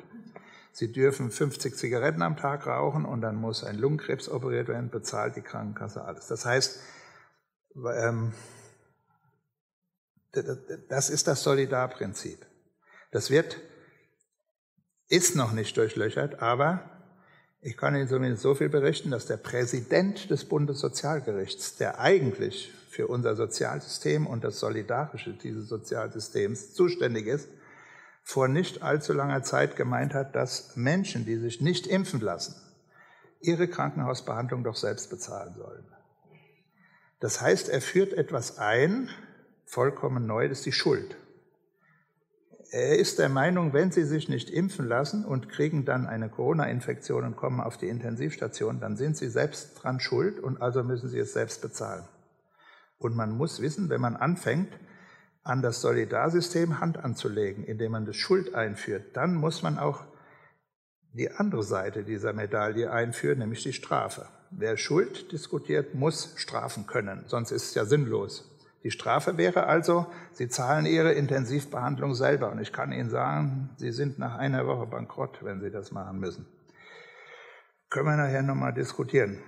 Sie 0.73 0.93
dürfen 0.93 1.31
50 1.31 1.77
Zigaretten 1.77 2.23
am 2.23 2.37
Tag 2.37 2.67
rauchen 2.67 3.05
und 3.05 3.21
dann 3.21 3.37
muss 3.37 3.65
ein 3.65 3.79
Lungenkrebs 3.79 4.29
operiert 4.29 4.69
werden, 4.69 4.91
bezahlt 4.91 5.37
die 5.37 5.41
Krankenkasse 5.41 6.05
alles. 6.05 6.27
Das 6.27 6.45
heißt, 6.45 6.81
ähm, 7.75 8.33
das 10.89 11.11
ist 11.11 11.27
das 11.27 11.43
Solidarprinzip. 11.43 12.45
Das 13.11 13.31
wird, 13.31 13.57
ist 15.09 15.35
noch 15.35 15.53
nicht 15.53 15.77
durchlöchert, 15.77 16.43
aber 16.43 16.98
ich 17.61 17.77
kann 17.77 17.95
Ihnen 17.95 18.09
zumindest 18.09 18.43
so 18.43 18.55
viel 18.55 18.69
berichten, 18.69 19.11
dass 19.11 19.27
der 19.27 19.37
Präsident 19.37 20.31
des 20.31 20.45
Bundessozialgerichts, 20.45 21.77
der 21.77 21.99
eigentlich 21.99 22.73
für 22.89 23.09
unser 23.09 23.37
Sozialsystem 23.37 24.27
und 24.27 24.45
das 24.45 24.61
Solidarische 24.61 25.33
dieses 25.33 25.69
Sozialsystems 25.69 26.73
zuständig 26.75 27.27
ist, 27.27 27.49
vor 28.23 28.47
nicht 28.47 28.83
allzu 28.83 29.13
langer 29.13 29.43
Zeit 29.43 29.75
gemeint 29.77 30.15
hat, 30.15 30.37
dass 30.37 30.77
Menschen, 30.77 31.25
die 31.25 31.37
sich 31.37 31.61
nicht 31.61 31.87
impfen 31.87 32.21
lassen, 32.21 32.55
ihre 33.41 33.69
Krankenhausbehandlung 33.69 34.65
doch 34.65 34.77
selbst 34.77 35.11
bezahlen 35.11 35.55
sollen. 35.57 35.87
Das 37.21 37.41
heißt, 37.41 37.69
er 37.69 37.81
führt 37.81 38.13
etwas 38.13 38.59
ein, 38.59 39.11
vollkommen 39.65 40.27
neu, 40.27 40.49
das 40.49 40.59
ist 40.59 40.67
die 40.67 40.73
Schuld. 40.73 41.17
Er 42.71 42.99
ist 42.99 43.19
der 43.19 43.31
Meinung, 43.31 43.73
wenn 43.73 43.91
Sie 43.91 44.05
sich 44.05 44.29
nicht 44.29 44.51
impfen 44.51 44.87
lassen 44.87 45.25
und 45.25 45.49
kriegen 45.49 45.87
dann 45.87 46.07
eine 46.07 46.29
Corona-Infektion 46.29 47.25
und 47.25 47.35
kommen 47.35 47.61
auf 47.61 47.79
die 47.79 47.89
Intensivstation, 47.89 48.79
dann 48.79 48.97
sind 48.97 49.17
Sie 49.17 49.31
selbst 49.31 49.83
dran 49.83 50.01
schuld 50.01 50.39
und 50.39 50.61
also 50.61 50.85
müssen 50.85 51.09
Sie 51.09 51.19
es 51.19 51.33
selbst 51.33 51.63
bezahlen. 51.63 52.05
Und 52.99 53.17
man 53.17 53.31
muss 53.31 53.63
wissen, 53.63 53.89
wenn 53.89 54.03
man 54.03 54.17
anfängt, 54.17 54.69
an 55.45 55.63
das 55.63 55.81
Solidarsystem 55.81 56.79
Hand 56.79 56.99
anzulegen, 56.99 57.65
indem 57.65 57.93
man 57.93 58.05
das 58.05 58.17
Schuld 58.17 58.55
einführt, 58.55 59.17
dann 59.17 59.35
muss 59.35 59.63
man 59.63 59.79
auch 59.79 60.05
die 61.15 61.31
andere 61.31 61.63
Seite 61.63 62.05
dieser 62.05 62.35
Medaille 62.35 62.93
einführen, 62.93 63.39
nämlich 63.39 63.63
die 63.63 63.73
Strafe. 63.73 64.29
Wer 64.51 64.77
Schuld 64.77 65.33
diskutiert, 65.33 65.95
muss 65.95 66.35
strafen 66.37 66.87
können, 66.87 67.25
sonst 67.29 67.51
ist 67.51 67.65
es 67.65 67.75
ja 67.75 67.87
sinnlos. 67.87 68.58
Die 68.85 68.91
Strafe 68.91 69.37
wäre 69.37 69.67
also, 69.67 70.07
Sie 70.33 70.49
zahlen 70.49 70.87
Ihre 70.87 71.13
Intensivbehandlung 71.13 72.15
selber. 72.15 72.51
Und 72.51 72.61
ich 72.61 72.73
kann 72.73 72.93
Ihnen 72.93 73.11
sagen, 73.11 73.71
Sie 73.77 73.91
sind 73.91 74.19
nach 74.19 74.39
einer 74.39 74.67
Woche 74.67 74.87
bankrott, 74.87 75.39
wenn 75.43 75.61
Sie 75.61 75.71
das 75.71 75.91
machen 75.91 76.21
müssen. 76.21 76.47
Können 77.91 78.07
wir 78.07 78.17
nachher 78.17 78.43
nochmal 78.43 78.73
diskutieren. 78.73 79.39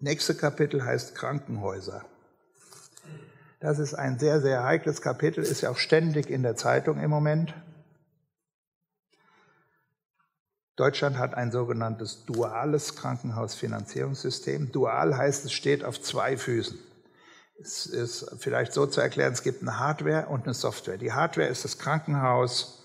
Nächste 0.00 0.34
Kapitel 0.34 0.84
heißt 0.84 1.14
Krankenhäuser. 1.14 2.04
Das 3.60 3.78
ist 3.78 3.94
ein 3.94 4.18
sehr, 4.18 4.40
sehr 4.40 4.64
heikles 4.64 5.00
Kapitel, 5.00 5.44
ist 5.44 5.60
ja 5.60 5.70
auch 5.70 5.76
ständig 5.76 6.28
in 6.28 6.42
der 6.42 6.56
Zeitung 6.56 6.98
im 6.98 7.10
Moment. 7.10 7.54
Deutschland 10.74 11.18
hat 11.18 11.34
ein 11.34 11.52
sogenanntes 11.52 12.24
duales 12.24 12.96
Krankenhausfinanzierungssystem. 12.96 14.72
Dual 14.72 15.16
heißt, 15.16 15.44
es 15.44 15.52
steht 15.52 15.84
auf 15.84 16.02
zwei 16.02 16.36
Füßen. 16.36 16.76
Es 17.62 17.86
ist 17.86 18.26
vielleicht 18.38 18.72
so 18.72 18.86
zu 18.86 19.00
erklären, 19.00 19.32
es 19.32 19.42
gibt 19.42 19.62
eine 19.62 19.78
Hardware 19.78 20.26
und 20.26 20.44
eine 20.44 20.54
Software. 20.54 20.98
Die 20.98 21.12
Hardware 21.12 21.46
ist 21.46 21.64
das 21.64 21.78
Krankenhaus, 21.78 22.84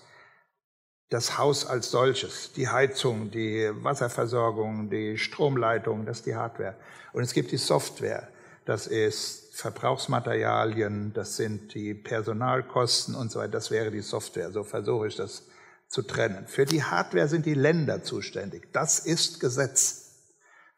das 1.10 1.36
Haus 1.38 1.66
als 1.66 1.90
solches, 1.90 2.52
die 2.52 2.68
Heizung, 2.68 3.30
die 3.30 3.70
Wasserversorgung, 3.82 4.88
die 4.90 5.18
Stromleitung, 5.18 6.06
das 6.06 6.18
ist 6.18 6.26
die 6.26 6.36
Hardware. 6.36 6.76
Und 7.12 7.22
es 7.22 7.32
gibt 7.32 7.50
die 7.50 7.56
Software, 7.56 8.28
das 8.66 8.86
ist 8.86 9.56
Verbrauchsmaterialien, 9.56 11.12
das 11.12 11.36
sind 11.36 11.74
die 11.74 11.94
Personalkosten 11.94 13.14
und 13.14 13.32
so 13.32 13.40
weiter, 13.40 13.52
das 13.52 13.70
wäre 13.70 13.90
die 13.90 14.02
Software. 14.02 14.52
So 14.52 14.62
versuche 14.62 15.08
ich 15.08 15.16
das 15.16 15.44
zu 15.88 16.02
trennen. 16.02 16.46
Für 16.46 16.66
die 16.66 16.84
Hardware 16.84 17.26
sind 17.26 17.46
die 17.46 17.54
Länder 17.54 18.02
zuständig. 18.02 18.72
Das 18.72 19.00
ist 19.00 19.40
Gesetz. 19.40 20.07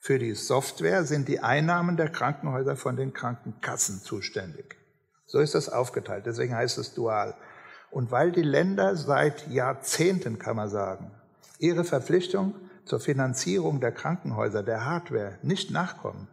Für 0.02 0.18
die 0.18 0.32
Software 0.32 1.04
sind 1.04 1.28
die 1.28 1.40
Einnahmen 1.40 1.98
der 1.98 2.08
Krankenhäuser 2.08 2.74
von 2.74 2.96
den 2.96 3.12
Krankenkassen 3.12 4.00
zuständig. 4.00 4.76
So 5.26 5.40
ist 5.40 5.54
das 5.54 5.68
aufgeteilt, 5.68 6.24
deswegen 6.24 6.56
heißt 6.56 6.78
es 6.78 6.94
dual. 6.94 7.34
Und 7.90 8.10
weil 8.10 8.32
die 8.32 8.42
Länder 8.42 8.96
seit 8.96 9.46
Jahrzehnten, 9.48 10.38
kann 10.38 10.56
man 10.56 10.70
sagen, 10.70 11.10
ihre 11.58 11.84
Verpflichtung 11.84 12.54
zur 12.86 12.98
Finanzierung 12.98 13.80
der 13.80 13.92
Krankenhäuser, 13.92 14.62
der 14.62 14.86
Hardware 14.86 15.38
nicht 15.42 15.70
nachkommen, 15.70 16.28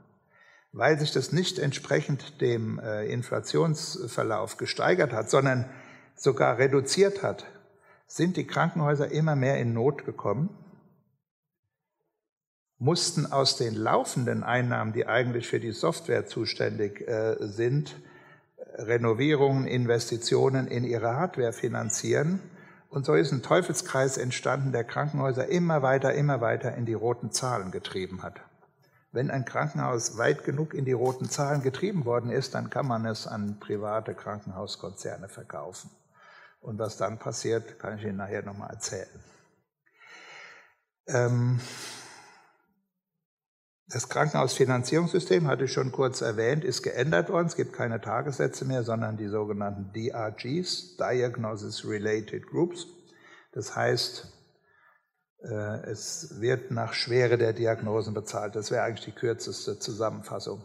weil 0.71 0.97
sich 0.97 1.11
das 1.11 1.33
nicht 1.33 1.59
entsprechend 1.59 2.39
dem 2.39 2.79
äh, 2.79 3.05
Inflationsverlauf 3.07 4.55
gesteigert 4.55 5.11
hat, 5.11 5.29
sondern 5.29 5.65
sogar 6.15 6.57
reduziert 6.57 7.21
hat, 7.21 7.45
sind 8.07 8.37
die 8.37 8.47
Krankenhäuser 8.47 9.11
immer 9.11 9.35
mehr 9.35 9.59
in 9.59 9.73
Not 9.73 10.05
gekommen 10.05 10.57
mussten 12.79 13.25
aus 13.25 13.57
den 13.57 13.75
laufenden 13.75 14.43
Einnahmen, 14.43 14.93
die 14.93 15.07
eigentlich 15.07 15.47
für 15.47 15.59
die 15.59 15.71
Software 15.71 16.27
zuständig 16.27 17.07
äh, 17.07 17.35
sind, 17.39 17.95
Renovierungen, 18.75 19.65
Investitionen 19.65 20.67
in 20.67 20.83
ihre 20.83 21.15
Hardware 21.15 21.53
finanzieren. 21.53 22.39
Und 22.89 23.05
so 23.05 23.15
ist 23.15 23.31
ein 23.31 23.41
Teufelskreis 23.41 24.17
entstanden, 24.17 24.71
der 24.71 24.83
Krankenhäuser 24.83 25.47
immer 25.47 25.81
weiter, 25.81 26.13
immer 26.13 26.41
weiter 26.41 26.75
in 26.75 26.85
die 26.85 26.93
roten 26.93 27.31
Zahlen 27.31 27.71
getrieben 27.71 28.21
hat. 28.21 28.39
Wenn 29.11 29.31
ein 29.31 29.45
Krankenhaus 29.45 30.17
weit 30.17 30.43
genug 30.43 30.73
in 30.73 30.85
die 30.85 30.93
roten 30.93 31.29
Zahlen 31.29 31.63
getrieben 31.63 32.05
worden 32.05 32.29
ist, 32.29 32.53
dann 32.53 32.69
kann 32.69 32.85
man 32.85 33.05
es 33.05 33.25
an 33.25 33.59
private 33.59 34.13
Krankenhauskonzerne 34.13 35.27
verkaufen. 35.27 35.89
Und 36.59 36.77
was 36.77 36.97
dann 36.97 37.17
passiert, 37.17 37.79
kann 37.79 37.97
ich 37.97 38.03
Ihnen 38.03 38.17
nachher 38.17 38.43
nochmal 38.43 38.69
erzählen. 38.69 39.23
Ähm 41.07 41.59
Das 43.89 44.09
Krankenhausfinanzierungssystem, 44.09 45.47
hatte 45.47 45.63
ich 45.63 45.71
schon 45.71 45.93
kurz 45.93 46.19
erwähnt, 46.19 46.65
ist 46.65 46.83
geändert 46.83 47.29
worden. 47.29 47.47
Es 47.47 47.55
gibt 47.55 47.71
keine 47.71 48.01
Tagessätze 48.01 48.65
mehr, 48.65 48.83
sondern 48.83 49.15
die 49.15 49.29
sogenannten 49.29 49.93
DRGs, 49.93 50.97
Diagnosis 50.97 51.85
Related 51.85 52.47
Groups. 52.47 52.87
Das 53.53 53.77
heißt, 53.77 54.27
äh, 55.43 55.89
es 55.89 56.41
wird 56.41 56.69
nach 56.69 56.91
Schwere 56.91 57.37
der 57.37 57.53
Diagnosen 57.53 58.13
bezahlt. 58.13 58.57
Das 58.57 58.71
wäre 58.71 58.83
eigentlich 58.83 59.05
die 59.05 59.17
kürzeste 59.17 59.79
Zusammenfassung. 59.79 60.61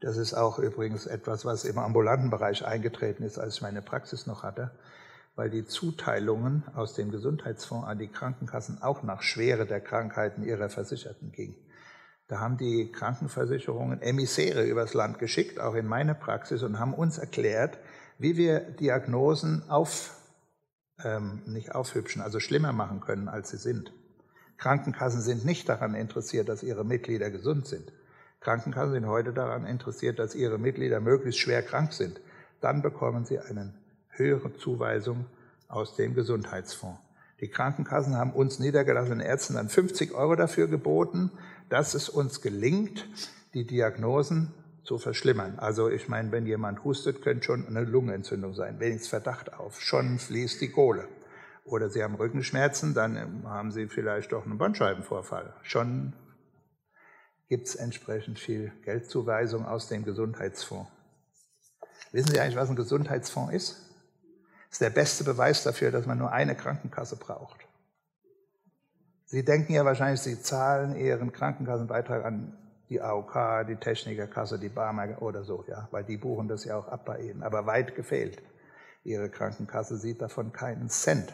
Das 0.00 0.16
ist 0.16 0.32
auch 0.32 0.58
übrigens 0.58 1.06
etwas, 1.06 1.44
was 1.44 1.64
im 1.64 1.78
ambulanten 1.78 2.30
Bereich 2.30 2.64
eingetreten 2.64 3.24
ist, 3.24 3.38
als 3.38 3.56
ich 3.56 3.62
meine 3.62 3.82
Praxis 3.82 4.26
noch 4.26 4.42
hatte 4.42 4.70
weil 5.38 5.50
die 5.50 5.64
Zuteilungen 5.64 6.64
aus 6.74 6.94
dem 6.94 7.12
Gesundheitsfonds 7.12 7.86
an 7.86 8.00
die 8.00 8.08
Krankenkassen 8.08 8.82
auch 8.82 9.04
nach 9.04 9.22
Schwere 9.22 9.66
der 9.66 9.80
Krankheiten 9.80 10.42
ihrer 10.42 10.68
Versicherten 10.68 11.30
gingen. 11.30 11.54
Da 12.26 12.40
haben 12.40 12.56
die 12.56 12.90
Krankenversicherungen 12.90 14.02
Emissäre 14.02 14.64
übers 14.64 14.94
Land 14.94 15.20
geschickt, 15.20 15.60
auch 15.60 15.76
in 15.76 15.86
meine 15.86 16.16
Praxis, 16.16 16.64
und 16.64 16.80
haben 16.80 16.92
uns 16.92 17.18
erklärt, 17.18 17.78
wie 18.18 18.36
wir 18.36 18.58
Diagnosen 18.58 19.62
auf, 19.70 20.16
ähm, 21.04 21.42
nicht 21.46 21.72
aufhübschen, 21.72 22.20
also 22.20 22.40
schlimmer 22.40 22.72
machen 22.72 22.98
können, 22.98 23.28
als 23.28 23.50
sie 23.50 23.58
sind. 23.58 23.92
Krankenkassen 24.56 25.20
sind 25.20 25.44
nicht 25.44 25.68
daran 25.68 25.94
interessiert, 25.94 26.48
dass 26.48 26.64
ihre 26.64 26.84
Mitglieder 26.84 27.30
gesund 27.30 27.68
sind. 27.68 27.92
Krankenkassen 28.40 28.92
sind 28.92 29.06
heute 29.06 29.32
daran 29.32 29.66
interessiert, 29.66 30.18
dass 30.18 30.34
ihre 30.34 30.58
Mitglieder 30.58 30.98
möglichst 30.98 31.38
schwer 31.38 31.62
krank 31.62 31.92
sind. 31.92 32.20
Dann 32.60 32.82
bekommen 32.82 33.24
sie 33.24 33.38
einen 33.38 33.78
höhere 34.18 34.54
Zuweisung 34.56 35.26
aus 35.68 35.96
dem 35.96 36.14
Gesundheitsfonds. 36.14 37.00
Die 37.40 37.48
Krankenkassen 37.48 38.16
haben 38.16 38.32
uns 38.32 38.58
niedergelassenen 38.58 39.20
Ärzten 39.20 39.54
dann 39.54 39.68
50 39.68 40.12
Euro 40.12 40.34
dafür 40.34 40.66
geboten, 40.66 41.30
dass 41.68 41.94
es 41.94 42.08
uns 42.08 42.40
gelingt, 42.40 43.08
die 43.54 43.66
Diagnosen 43.66 44.52
zu 44.82 44.98
verschlimmern. 44.98 45.58
Also 45.58 45.88
ich 45.88 46.08
meine, 46.08 46.32
wenn 46.32 46.46
jemand 46.46 46.82
hustet, 46.82 47.22
könnte 47.22 47.44
schon 47.44 47.66
eine 47.66 47.84
Lungenentzündung 47.84 48.54
sein, 48.54 48.80
wenigstens 48.80 49.08
Verdacht 49.08 49.54
auf. 49.54 49.80
Schon 49.80 50.18
fließt 50.18 50.60
die 50.60 50.70
Kohle. 50.70 51.06
Oder 51.64 51.90
Sie 51.90 52.02
haben 52.02 52.14
Rückenschmerzen, 52.14 52.94
dann 52.94 53.44
haben 53.44 53.70
Sie 53.70 53.88
vielleicht 53.88 54.32
doch 54.32 54.46
einen 54.46 54.56
Bandscheibenvorfall. 54.56 55.52
Schon 55.62 56.14
gibt 57.48 57.66
es 57.66 57.74
entsprechend 57.74 58.38
viel 58.38 58.72
Geldzuweisung 58.84 59.66
aus 59.66 59.88
dem 59.88 60.04
Gesundheitsfonds. 60.04 60.90
Wissen 62.12 62.30
Sie 62.32 62.40
eigentlich, 62.40 62.56
was 62.56 62.70
ein 62.70 62.76
Gesundheitsfonds 62.76 63.52
ist? 63.52 63.87
Ist 64.70 64.80
der 64.80 64.90
beste 64.90 65.24
Beweis 65.24 65.62
dafür, 65.62 65.90
dass 65.90 66.06
man 66.06 66.18
nur 66.18 66.30
eine 66.30 66.54
Krankenkasse 66.54 67.16
braucht. 67.16 67.56
Sie 69.24 69.44
denken 69.44 69.72
ja 69.72 69.84
wahrscheinlich, 69.84 70.20
Sie 70.20 70.40
zahlen 70.40 70.96
Ihren 70.96 71.32
Krankenkassenbeitrag 71.32 72.24
an 72.24 72.56
die 72.88 73.00
AOK, 73.00 73.66
die 73.68 73.76
Technikerkasse, 73.76 74.58
die 74.58 74.68
Barmer 74.68 75.20
oder 75.20 75.44
so, 75.44 75.64
ja, 75.68 75.88
weil 75.90 76.04
die 76.04 76.16
buchen 76.16 76.48
das 76.48 76.64
ja 76.64 76.78
auch 76.78 76.88
ab 76.88 77.04
bei 77.04 77.20
Ihnen. 77.20 77.42
Aber 77.42 77.66
weit 77.66 77.94
gefehlt. 77.94 78.42
Ihre 79.04 79.30
Krankenkasse 79.30 79.96
sieht 79.98 80.20
davon 80.22 80.52
keinen 80.52 80.88
Cent. 80.88 81.32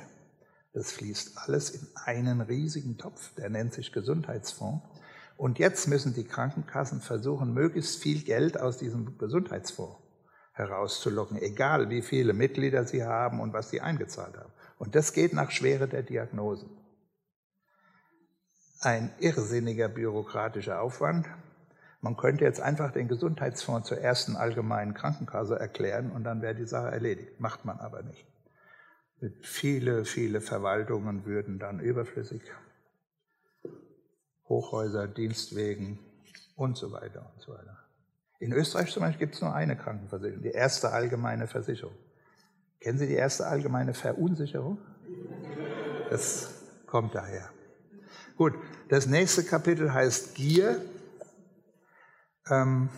Das 0.73 0.93
fließt 0.93 1.39
alles 1.39 1.71
in 1.71 1.87
einen 2.05 2.41
riesigen 2.41 2.99
Topf, 2.99 3.35
der 3.37 3.49
nennt 3.49 3.73
sich 3.73 3.93
Gesundheitsfonds. 3.93 4.85
Und 5.37 5.59
jetzt 5.59 5.89
müssen 5.89 6.15
die 6.15 6.25
Krankenkassen 6.25 7.01
versuchen, 7.01 7.55
möglichst 7.55 8.03
viel 8.03 8.23
Geld 8.23 8.61
aus 8.61 8.79
diesem 8.79 9.19
Gesundheitsfonds 9.19 10.04
herauszulocken, 10.55 11.37
egal 11.37 11.91
wie 11.91 12.01
viele 12.01 12.33
Mitglieder 12.33 12.85
sie 12.85 13.05
haben 13.05 13.41
und 13.41 13.53
was 13.53 13.71
sie 13.71 13.81
eingezahlt 13.81 14.37
haben. 14.37 14.53
Und 14.79 14.95
das 14.95 15.13
geht 15.13 15.33
nach 15.33 15.51
Schwere 15.51 15.89
der 15.89 16.03
Diagnosen. 16.03 16.71
Ein 18.81 19.13
irrsinniger 19.19 19.89
bürokratischer 19.89 20.81
Aufwand. 20.81 21.27
Man 22.01 22.17
könnte 22.17 22.45
jetzt 22.45 22.61
einfach 22.61 22.93
den 22.93 23.09
Gesundheitsfonds 23.09 23.89
zur 23.89 23.99
ersten 23.99 24.37
allgemeinen 24.37 24.95
Krankenkasse 24.95 25.59
erklären 25.59 26.11
und 26.11 26.25
dann 26.25 26.43
wäre 26.43 26.55
die 26.55 26.67
Sache 26.67 26.91
erledigt. 26.91 27.41
Macht 27.41 27.65
man 27.65 27.79
aber 27.81 28.03
nicht. 28.03 28.27
Viele, 29.43 30.05
viele 30.05 30.41
Verwaltungen 30.41 31.25
würden 31.25 31.59
dann 31.59 31.81
überflüssig. 31.81 32.43
Hochhäuser, 34.49 35.09
Dienstwegen 35.09 35.99
und 36.57 36.77
so 36.77 36.93
weiter 36.93 37.33
und 37.35 37.43
so 37.43 37.53
weiter. 37.53 37.84
In 38.39 38.53
Österreich 38.53 38.93
zum 38.93 39.03
Beispiel 39.03 39.27
gibt 39.27 39.35
es 39.37 39.41
nur 39.41 39.55
eine 39.55 39.77
Krankenversicherung, 39.77 40.43
die 40.43 40.51
erste 40.51 40.91
allgemeine 40.91 41.47
Versicherung. 41.47 41.95
Kennen 42.81 42.99
Sie 42.99 43.07
die 43.07 43.15
erste 43.15 43.47
allgemeine 43.47 43.95
Verunsicherung? 43.95 44.79
Das 46.11 46.51
kommt 46.87 47.15
daher. 47.15 47.49
Gut, 48.37 48.55
das 48.89 49.07
nächste 49.07 49.45
Kapitel 49.45 49.93
heißt 49.93 50.35
Gier. 50.35 50.85
Ähm, 52.51 52.91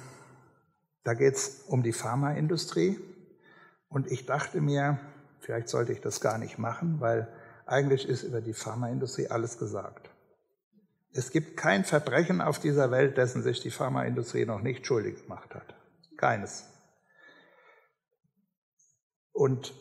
da 1.04 1.14
geht 1.14 1.36
es 1.36 1.62
um 1.68 1.82
die 1.82 1.92
Pharmaindustrie. 1.92 2.98
Und 3.88 4.10
ich 4.10 4.26
dachte 4.26 4.60
mir, 4.60 4.98
vielleicht 5.40 5.68
sollte 5.68 5.92
ich 5.92 6.00
das 6.00 6.20
gar 6.20 6.38
nicht 6.38 6.58
machen, 6.58 7.00
weil 7.00 7.28
eigentlich 7.66 8.08
ist 8.08 8.24
über 8.24 8.40
die 8.40 8.54
Pharmaindustrie 8.54 9.28
alles 9.28 9.58
gesagt. 9.58 10.10
Es 11.16 11.30
gibt 11.30 11.56
kein 11.56 11.84
Verbrechen 11.84 12.42
auf 12.42 12.58
dieser 12.58 12.90
Welt, 12.90 13.16
dessen 13.16 13.42
sich 13.42 13.60
die 13.60 13.70
Pharmaindustrie 13.70 14.44
noch 14.44 14.60
nicht 14.60 14.86
schuldig 14.86 15.22
gemacht 15.22 15.54
hat. 15.54 15.74
Keines. 16.18 16.66
Und 19.32 19.72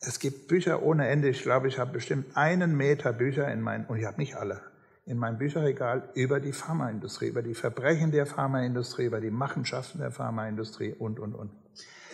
es 0.00 0.20
gibt 0.20 0.46
Bücher 0.46 0.84
ohne 0.84 1.08
Ende. 1.08 1.28
Ich 1.28 1.42
glaube, 1.42 1.66
ich 1.66 1.80
habe 1.80 1.92
bestimmt 1.92 2.36
einen 2.36 2.76
Meter 2.76 3.12
Bücher 3.12 3.50
in 3.52 3.60
meinem, 3.60 3.86
und 3.86 3.98
ich 3.98 4.04
habe 4.04 4.18
nicht 4.18 4.36
alle, 4.36 4.60
in 5.04 5.18
meinem 5.18 5.38
Bücherregal 5.38 6.10
über 6.14 6.38
die 6.38 6.52
Pharmaindustrie, 6.52 7.26
über 7.26 7.42
die 7.42 7.54
Verbrechen 7.54 8.12
der 8.12 8.26
Pharmaindustrie, 8.26 9.06
über 9.06 9.20
die 9.20 9.32
Machenschaften 9.32 9.98
der 9.98 10.12
Pharmaindustrie 10.12 10.92
und, 10.92 11.18
und, 11.18 11.34
und. 11.34 11.50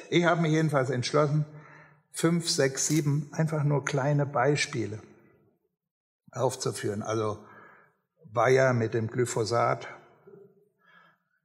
Ich 0.09 0.25
habe 0.25 0.41
mich 0.41 0.53
jedenfalls 0.53 0.89
entschlossen, 0.89 1.45
fünf, 2.13 2.49
sechs, 2.49 2.87
sieben 2.87 3.29
einfach 3.33 3.63
nur 3.63 3.85
kleine 3.85 4.25
Beispiele 4.25 5.01
aufzuführen. 6.33 7.03
Also 7.03 7.45
Bayer 8.35 8.73
mit 8.75 8.95
dem 8.95 9.07
Glyphosat, 9.07 9.87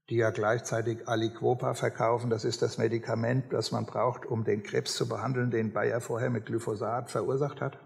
die 0.09 0.15
ja 0.15 0.31
gleichzeitig 0.31 1.07
Aliquopa 1.07 1.75
verkaufen. 1.75 2.31
Das 2.31 2.43
ist 2.43 2.63
das 2.63 2.79
Medikament, 2.79 3.53
das 3.53 3.71
man 3.71 3.85
braucht, 3.85 4.25
um 4.25 4.43
den 4.43 4.63
Krebs 4.63 4.95
zu 4.95 5.07
behandeln, 5.07 5.51
den 5.51 5.71
Bayer 5.71 6.01
vorher 6.01 6.31
mit 6.31 6.47
Glyphosat 6.47 7.11
verursacht 7.11 7.61
hat. 7.61 7.77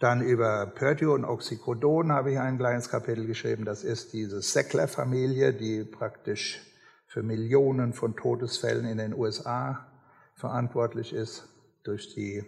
Dann 0.00 0.20
über 0.20 0.66
Perdue 0.66 1.14
und 1.14 1.24
Oxycodon 1.24 2.10
habe 2.10 2.32
ich 2.32 2.40
ein 2.40 2.58
kleines 2.58 2.90
Kapitel 2.90 3.24
geschrieben. 3.24 3.64
Das 3.64 3.84
ist 3.84 4.12
diese 4.12 4.42
Sackler-Familie, 4.42 5.54
die 5.54 5.84
praktisch 5.84 6.60
für 7.06 7.22
Millionen 7.22 7.92
von 7.92 8.16
Todesfällen 8.16 8.84
in 8.84 8.98
den 8.98 9.14
USA 9.14 9.86
verantwortlich 10.34 11.12
ist 11.12 11.48
durch 11.84 12.12
die 12.14 12.44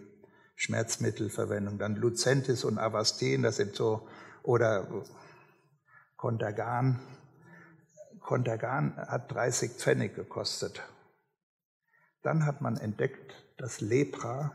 Schmerzmittelverwendung. 0.57 1.79
Dann 1.79 1.95
Lucentis 1.95 2.65
und 2.65 2.77
Avastin, 2.77 3.41
das 3.41 3.55
sind 3.55 3.73
so, 3.73 4.05
oder 4.43 4.85
Kontergan. 6.19 6.99
Kontergan 8.19 8.97
hat 8.97 9.31
30 9.31 9.71
Pfennig 9.71 10.15
gekostet. 10.15 10.83
Dann 12.23 12.45
hat 12.45 12.59
man 12.59 12.75
entdeckt, 12.75 13.33
dass 13.57 13.79
Lepra, 13.79 14.51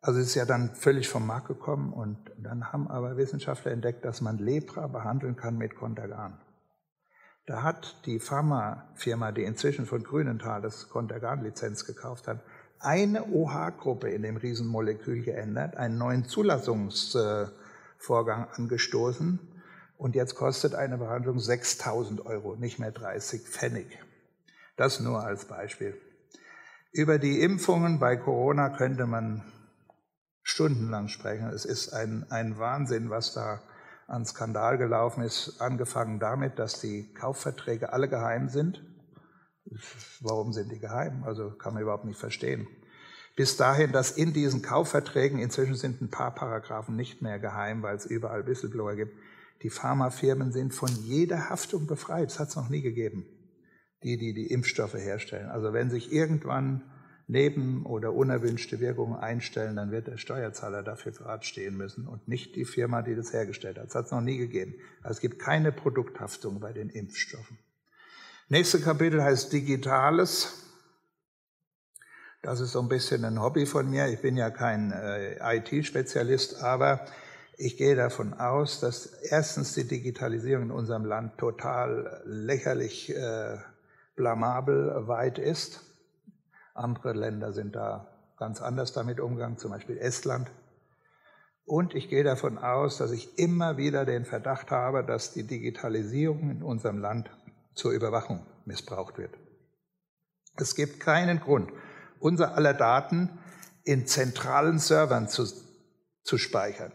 also 0.00 0.20
es 0.20 0.28
ist 0.28 0.36
ja 0.36 0.44
dann 0.44 0.76
völlig 0.76 1.08
vom 1.08 1.26
Markt 1.26 1.48
gekommen 1.48 1.92
und 1.92 2.18
dann 2.38 2.72
haben 2.72 2.86
aber 2.86 3.16
Wissenschaftler 3.16 3.72
entdeckt, 3.72 4.04
dass 4.04 4.20
man 4.20 4.38
Lepra 4.38 4.86
behandeln 4.86 5.34
kann 5.34 5.58
mit 5.58 5.74
Kontergan. 5.74 6.40
Da 7.46 7.64
hat 7.64 8.06
die 8.06 8.20
Pharmafirma, 8.20 9.32
die 9.32 9.42
inzwischen 9.42 9.86
von 9.86 10.04
Grünenthal 10.04 10.62
das 10.62 10.88
Kontergan-Lizenz 10.88 11.84
gekauft 11.84 12.28
hat, 12.28 12.44
eine 12.78 13.24
OH-Gruppe 13.24 14.08
in 14.08 14.22
dem 14.22 14.36
Riesenmolekül 14.36 15.24
geändert, 15.24 15.76
einen 15.76 15.98
neuen 15.98 16.26
Zulassungsvorgang 16.26 18.46
angestoßen 18.52 19.49
und 20.00 20.14
jetzt 20.14 20.34
kostet 20.34 20.74
eine 20.74 20.96
Behandlung 20.96 21.38
6000 21.38 22.24
Euro, 22.24 22.56
nicht 22.56 22.78
mehr 22.78 22.90
30 22.90 23.42
Pfennig. 23.42 23.86
Das 24.76 24.98
nur 24.98 25.22
als 25.22 25.44
Beispiel. 25.44 25.94
Über 26.90 27.18
die 27.18 27.42
Impfungen 27.42 27.98
bei 27.98 28.16
Corona 28.16 28.70
könnte 28.70 29.04
man 29.06 29.44
stundenlang 30.42 31.08
sprechen. 31.08 31.50
Es 31.50 31.66
ist 31.66 31.92
ein, 31.92 32.24
ein 32.30 32.58
Wahnsinn, 32.58 33.10
was 33.10 33.34
da 33.34 33.60
an 34.06 34.24
Skandal 34.24 34.78
gelaufen 34.78 35.22
ist. 35.22 35.60
Angefangen 35.60 36.18
damit, 36.18 36.58
dass 36.58 36.80
die 36.80 37.12
Kaufverträge 37.12 37.92
alle 37.92 38.08
geheim 38.08 38.48
sind. 38.48 38.82
Warum 40.20 40.54
sind 40.54 40.72
die 40.72 40.80
geheim? 40.80 41.24
Also 41.24 41.50
kann 41.50 41.74
man 41.74 41.82
überhaupt 41.82 42.06
nicht 42.06 42.18
verstehen. 42.18 42.66
Bis 43.36 43.58
dahin, 43.58 43.92
dass 43.92 44.12
in 44.12 44.32
diesen 44.32 44.62
Kaufverträgen 44.62 45.38
inzwischen 45.38 45.74
sind 45.74 46.00
ein 46.00 46.10
paar 46.10 46.34
Paragraphen 46.34 46.96
nicht 46.96 47.20
mehr 47.20 47.38
geheim, 47.38 47.82
weil 47.82 47.96
es 47.96 48.06
überall 48.06 48.46
Whistleblower 48.46 48.96
gibt 48.96 49.12
die 49.62 49.70
Pharmafirmen 49.70 50.52
sind 50.52 50.74
von 50.74 50.90
jeder 51.04 51.50
Haftung 51.50 51.86
befreit. 51.86 52.30
Das 52.30 52.38
hat 52.38 52.48
es 52.48 52.56
noch 52.56 52.68
nie 52.68 52.82
gegeben, 52.82 53.26
die, 54.02 54.16
die 54.16 54.32
die 54.32 54.46
Impfstoffe 54.46 54.94
herstellen. 54.94 55.48
Also 55.48 55.72
wenn 55.72 55.90
sich 55.90 56.12
irgendwann 56.12 56.82
Neben- 57.32 57.86
oder 57.86 58.12
unerwünschte 58.12 58.80
Wirkungen 58.80 59.14
einstellen, 59.14 59.76
dann 59.76 59.92
wird 59.92 60.08
der 60.08 60.16
Steuerzahler 60.16 60.82
dafür 60.82 61.12
gerade 61.12 61.44
stehen 61.44 61.76
müssen 61.76 62.08
und 62.08 62.26
nicht 62.26 62.56
die 62.56 62.64
Firma, 62.64 63.02
die 63.02 63.14
das 63.14 63.32
hergestellt 63.32 63.78
hat. 63.78 63.86
Das 63.86 63.94
hat 63.94 64.06
es 64.06 64.10
noch 64.10 64.20
nie 64.20 64.36
gegeben. 64.36 64.74
Also 65.02 65.18
es 65.18 65.20
gibt 65.20 65.38
keine 65.38 65.70
Produkthaftung 65.70 66.58
bei 66.58 66.72
den 66.72 66.90
Impfstoffen. 66.90 67.56
Nächste 68.48 68.80
Kapitel 68.80 69.22
heißt 69.22 69.52
Digitales. 69.52 70.66
Das 72.42 72.58
ist 72.58 72.72
so 72.72 72.80
ein 72.80 72.88
bisschen 72.88 73.24
ein 73.24 73.40
Hobby 73.40 73.64
von 73.64 73.88
mir. 73.88 74.08
Ich 74.08 74.20
bin 74.20 74.36
ja 74.36 74.50
kein 74.50 74.90
äh, 74.90 75.58
IT-Spezialist, 75.58 76.60
aber 76.60 77.06
ich 77.60 77.76
gehe 77.76 77.94
davon 77.94 78.32
aus, 78.32 78.80
dass 78.80 79.04
erstens 79.04 79.74
die 79.74 79.86
Digitalisierung 79.86 80.64
in 80.64 80.70
unserem 80.70 81.04
Land 81.04 81.36
total 81.36 82.22
lächerlich 82.24 83.14
äh, 83.14 83.58
blamabel 84.16 85.06
weit 85.08 85.38
ist. 85.38 85.82
Andere 86.72 87.12
Länder 87.12 87.52
sind 87.52 87.76
da 87.76 88.08
ganz 88.38 88.62
anders 88.62 88.94
damit 88.94 89.20
umgegangen, 89.20 89.58
zum 89.58 89.72
Beispiel 89.72 89.98
Estland. 89.98 90.50
Und 91.66 91.94
ich 91.94 92.08
gehe 92.08 92.24
davon 92.24 92.56
aus, 92.56 92.96
dass 92.96 93.10
ich 93.10 93.38
immer 93.38 93.76
wieder 93.76 94.06
den 94.06 94.24
Verdacht 94.24 94.70
habe, 94.70 95.04
dass 95.04 95.34
die 95.34 95.46
Digitalisierung 95.46 96.50
in 96.50 96.62
unserem 96.62 96.98
Land 96.98 97.28
zur 97.74 97.92
Überwachung 97.92 98.46
missbraucht 98.64 99.18
wird. 99.18 99.34
Es 100.56 100.74
gibt 100.74 100.98
keinen 100.98 101.40
Grund, 101.40 101.70
unser 102.20 102.54
aller 102.54 102.72
Daten 102.72 103.38
in 103.84 104.06
zentralen 104.06 104.78
Servern 104.78 105.28
zu, 105.28 105.44
zu 106.22 106.38
speichern. 106.38 106.92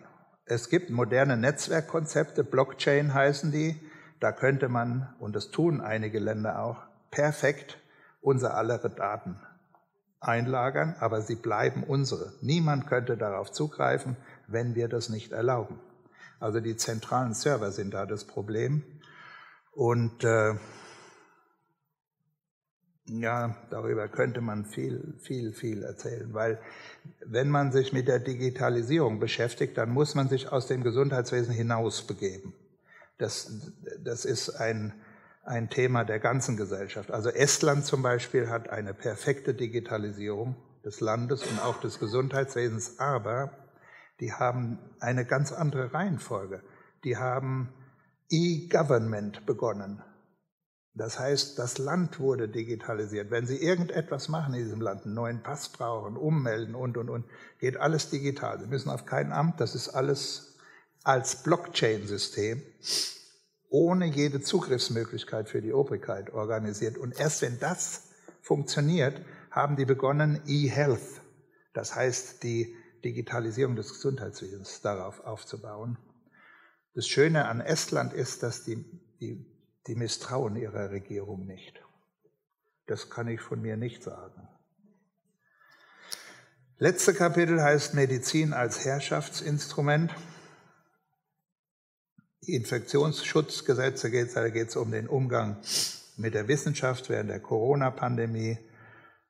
Es 0.47 0.69
gibt 0.69 0.91
moderne 0.91 1.37
Netzwerkkonzepte, 1.37 2.43
Blockchain 2.43 3.15
heißen 3.15 3.51
die, 3.51 3.79
da 4.19 4.31
könnte 4.31 4.69
man, 4.69 5.13
und 5.19 5.35
das 5.35 5.49
tun 5.49 5.81
einige 5.81 6.19
Länder 6.19 6.61
auch, 6.61 6.83
perfekt 7.09 7.79
unser 8.21 8.55
aller 8.55 8.77
Daten 8.77 9.39
einlagern, 10.19 10.95
aber 10.99 11.21
sie 11.21 11.35
bleiben 11.35 11.83
unsere. 11.83 12.33
Niemand 12.41 12.85
könnte 12.85 13.17
darauf 13.17 13.51
zugreifen, 13.51 14.17
wenn 14.47 14.75
wir 14.75 14.87
das 14.87 15.09
nicht 15.09 15.31
erlauben. 15.31 15.79
Also 16.39 16.59
die 16.59 16.77
zentralen 16.77 17.33
Server 17.33 17.71
sind 17.71 17.95
da 17.95 18.05
das 18.05 18.25
Problem. 18.25 18.83
Und 19.71 20.23
äh, 20.23 20.53
ja, 23.07 23.55
darüber 23.69 24.07
könnte 24.07 24.41
man 24.41 24.65
viel, 24.65 25.13
viel, 25.19 25.53
viel 25.53 25.83
erzählen, 25.83 26.33
weil 26.33 26.59
wenn 27.25 27.49
man 27.49 27.71
sich 27.71 27.93
mit 27.93 28.07
der 28.07 28.19
Digitalisierung 28.19 29.19
beschäftigt, 29.19 29.77
dann 29.77 29.91
muss 29.91 30.15
man 30.15 30.27
sich 30.27 30.51
aus 30.51 30.67
dem 30.67 30.83
Gesundheitswesen 30.83 31.53
hinaus 31.53 32.07
begeben. 32.07 32.53
Das, 33.17 33.51
das 34.03 34.25
ist 34.25 34.49
ein, 34.49 34.93
ein 35.43 35.69
Thema 35.69 36.03
der 36.03 36.19
ganzen 36.19 36.57
Gesellschaft. 36.57 37.11
Also 37.11 37.29
Estland 37.29 37.85
zum 37.85 38.01
Beispiel 38.01 38.49
hat 38.49 38.69
eine 38.69 38.93
perfekte 38.93 39.53
Digitalisierung 39.53 40.55
des 40.83 40.99
Landes 40.99 41.43
und 41.43 41.61
auch 41.61 41.79
des 41.79 41.99
Gesundheitswesens, 41.99 42.99
aber 42.99 43.51
die 44.19 44.33
haben 44.33 44.79
eine 44.99 45.25
ganz 45.25 45.51
andere 45.51 45.93
Reihenfolge. 45.93 46.61
Die 47.03 47.17
haben 47.17 47.69
E-Government 48.29 49.45
begonnen. 49.45 50.01
Das 50.97 51.19
heißt, 51.19 51.59
das 51.59 51.77
Land 51.77 52.19
wurde 52.21 52.47
digitalisiert. 52.47 53.29
Wenn 53.29 53.45
Sie 53.45 53.57
irgendetwas 53.57 54.29
machen 54.29 54.53
in 54.53 54.63
diesem 54.63 54.79
Land, 54.79 55.05
einen 55.05 55.13
neuen 55.13 55.43
Pass 55.43 55.67
brauchen, 55.69 56.15
ummelden 56.15 56.73
und, 56.73 56.97
und, 56.97 57.09
und, 57.09 57.25
geht 57.59 57.75
alles 57.75 58.09
digital. 58.09 58.59
Sie 58.61 58.67
müssen 58.67 58.89
auf 58.89 59.05
kein 59.05 59.33
Amt, 59.33 59.59
das 59.59 59.75
ist 59.75 59.89
alles 59.89 60.57
als 61.03 61.43
Blockchain-System 61.43 62.61
ohne 63.69 64.05
jede 64.05 64.39
Zugriffsmöglichkeit 64.39 65.49
für 65.49 65.61
die 65.61 65.73
Obrigkeit 65.73 66.31
organisiert. 66.31 66.97
Und 66.97 67.19
erst 67.19 67.41
wenn 67.41 67.59
das 67.59 68.09
funktioniert, 68.41 69.19
haben 69.51 69.75
die 69.75 69.83
begonnen, 69.83 70.41
E-Health, 70.47 71.21
das 71.73 71.93
heißt 71.93 72.41
die 72.43 72.73
Digitalisierung 73.03 73.75
des 73.75 73.89
Gesundheitswesens, 73.89 74.81
darauf 74.81 75.19
aufzubauen. 75.25 75.97
Das 76.93 77.05
Schöne 77.05 77.49
an 77.49 77.59
Estland 77.59 78.13
ist, 78.13 78.43
dass 78.43 78.63
die, 78.63 78.77
die 79.19 79.45
die 79.87 79.95
misstrauen 79.95 80.55
ihrer 80.55 80.89
Regierung 80.89 81.45
nicht. 81.45 81.81
Das 82.87 83.09
kann 83.09 83.27
ich 83.27 83.41
von 83.41 83.61
mir 83.61 83.77
nicht 83.77 84.03
sagen. 84.03 84.47
Letzte 86.77 87.13
Kapitel 87.13 87.61
heißt 87.61 87.93
Medizin 87.93 88.53
als 88.53 88.83
Herrschaftsinstrument. 88.83 90.13
Die 92.45 92.55
Infektionsschutzgesetze 92.55 94.11
geht 94.11 94.29
es 94.29 94.75
um 94.75 94.91
den 94.91 95.07
Umgang 95.07 95.57
mit 96.17 96.33
der 96.33 96.47
Wissenschaft 96.47 97.09
während 97.09 97.29
der 97.29 97.39
Corona-Pandemie. 97.39 98.57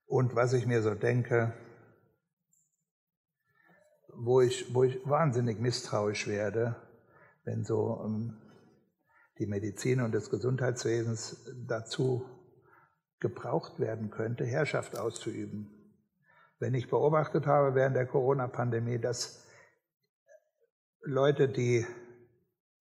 Und 0.07 0.35
was 0.35 0.53
ich 0.53 0.65
mir 0.65 0.81
so 0.81 0.95
denke, 0.95 1.53
wo 4.17 4.41
ich, 4.41 4.73
wo 4.73 4.83
ich 4.83 4.99
wahnsinnig 5.05 5.59
misstrauisch 5.59 6.27
werde, 6.27 6.75
wenn 7.43 7.63
so 7.63 8.01
ähm, 8.05 8.41
die 9.37 9.47
Medizin 9.47 10.01
und 10.01 10.13
des 10.13 10.29
Gesundheitswesens 10.29 11.51
dazu 11.67 12.25
gebraucht 13.19 13.79
werden 13.79 14.11
könnte, 14.11 14.45
Herrschaft 14.45 14.97
auszuüben. 14.97 15.71
Wenn 16.59 16.73
ich 16.73 16.89
beobachtet 16.89 17.45
habe 17.47 17.75
während 17.75 17.95
der 17.95 18.05
Corona-Pandemie, 18.05 18.99
dass 18.99 19.45
Leute, 21.01 21.49
die, 21.49 21.85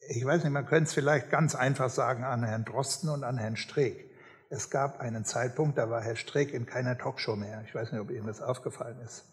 ich 0.08 0.24
weiß 0.24 0.44
nicht, 0.44 0.52
man 0.52 0.66
könnte 0.66 0.88
es 0.88 0.94
vielleicht 0.94 1.30
ganz 1.30 1.54
einfach 1.54 1.90
sagen 1.90 2.24
an 2.24 2.44
Herrn 2.44 2.64
Drosten 2.64 3.08
und 3.08 3.24
an 3.24 3.38
Herrn 3.38 3.56
Streeck. 3.56 4.10
Es 4.48 4.70
gab 4.70 5.00
einen 5.00 5.24
Zeitpunkt, 5.24 5.78
da 5.78 5.90
war 5.90 6.02
Herr 6.02 6.16
Streeck 6.16 6.52
in 6.54 6.66
keiner 6.66 6.96
Talkshow 6.96 7.36
mehr. 7.36 7.62
Ich 7.66 7.74
weiß 7.74 7.90
nicht, 7.90 8.00
ob 8.00 8.10
Ihnen 8.10 8.26
das 8.26 8.40
aufgefallen 8.40 9.00
ist. 9.00 9.24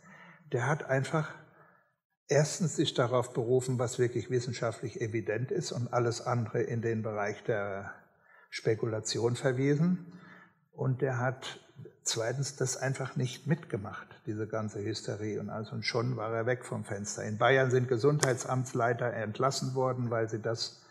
Der 0.52 0.68
hat 0.68 0.84
einfach 0.86 1.34
erstens 2.32 2.78
sich 2.78 2.94
darauf 2.94 3.34
berufen, 3.34 3.78
was 3.78 4.00
wirklich 4.00 4.30
wissenschaftlich 4.30 5.02
evident 5.02 5.52
ist 5.52 5.74
und 5.74 5.94
alles 5.94 6.22
andere 6.22 6.62
in 6.62 6.82
den 6.82 7.04
Bereich 7.04 7.44
der 7.44 7.94
Spekulation 8.50 9.36
verwiesen. 9.36 10.14
Und 10.72 11.02
der 11.02 11.20
hat 11.20 11.60
zweitens 12.04 12.56
das 12.56 12.78
einfach 12.78 13.18
nicht 13.18 13.48
mitgemacht, 13.48 14.08
diese 14.26 14.48
ganze 14.48 14.80
Hysterie. 14.82 15.40
Und 15.42 15.50
also 15.50 15.76
und 15.76 15.86
schon 15.86 16.16
war 16.16 16.34
er 16.34 16.46
weg 16.46 16.64
vom 16.64 16.86
Fenster. 16.86 17.26
In 17.26 17.38
Bayern 17.38 17.70
sind 17.70 17.90
Gesundheitsamtsleiter 17.90 19.14
entlassen 19.14 19.76
worden, 19.76 20.10
weil 20.10 20.30
sie 20.30 20.42
das 20.42 20.82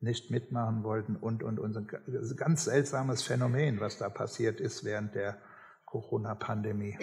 nicht 0.00 0.30
mitmachen 0.30 0.84
wollten 0.84 1.16
und, 1.16 1.42
und, 1.42 1.58
und. 1.58 1.76
Ein 1.76 2.36
ganz 2.36 2.64
seltsames 2.64 3.22
Phänomen, 3.22 3.80
was 3.80 3.96
da 3.96 4.10
passiert 4.10 4.60
ist 4.60 4.84
während 4.84 5.14
der 5.14 5.38
Corona-Pandemie. 5.86 6.98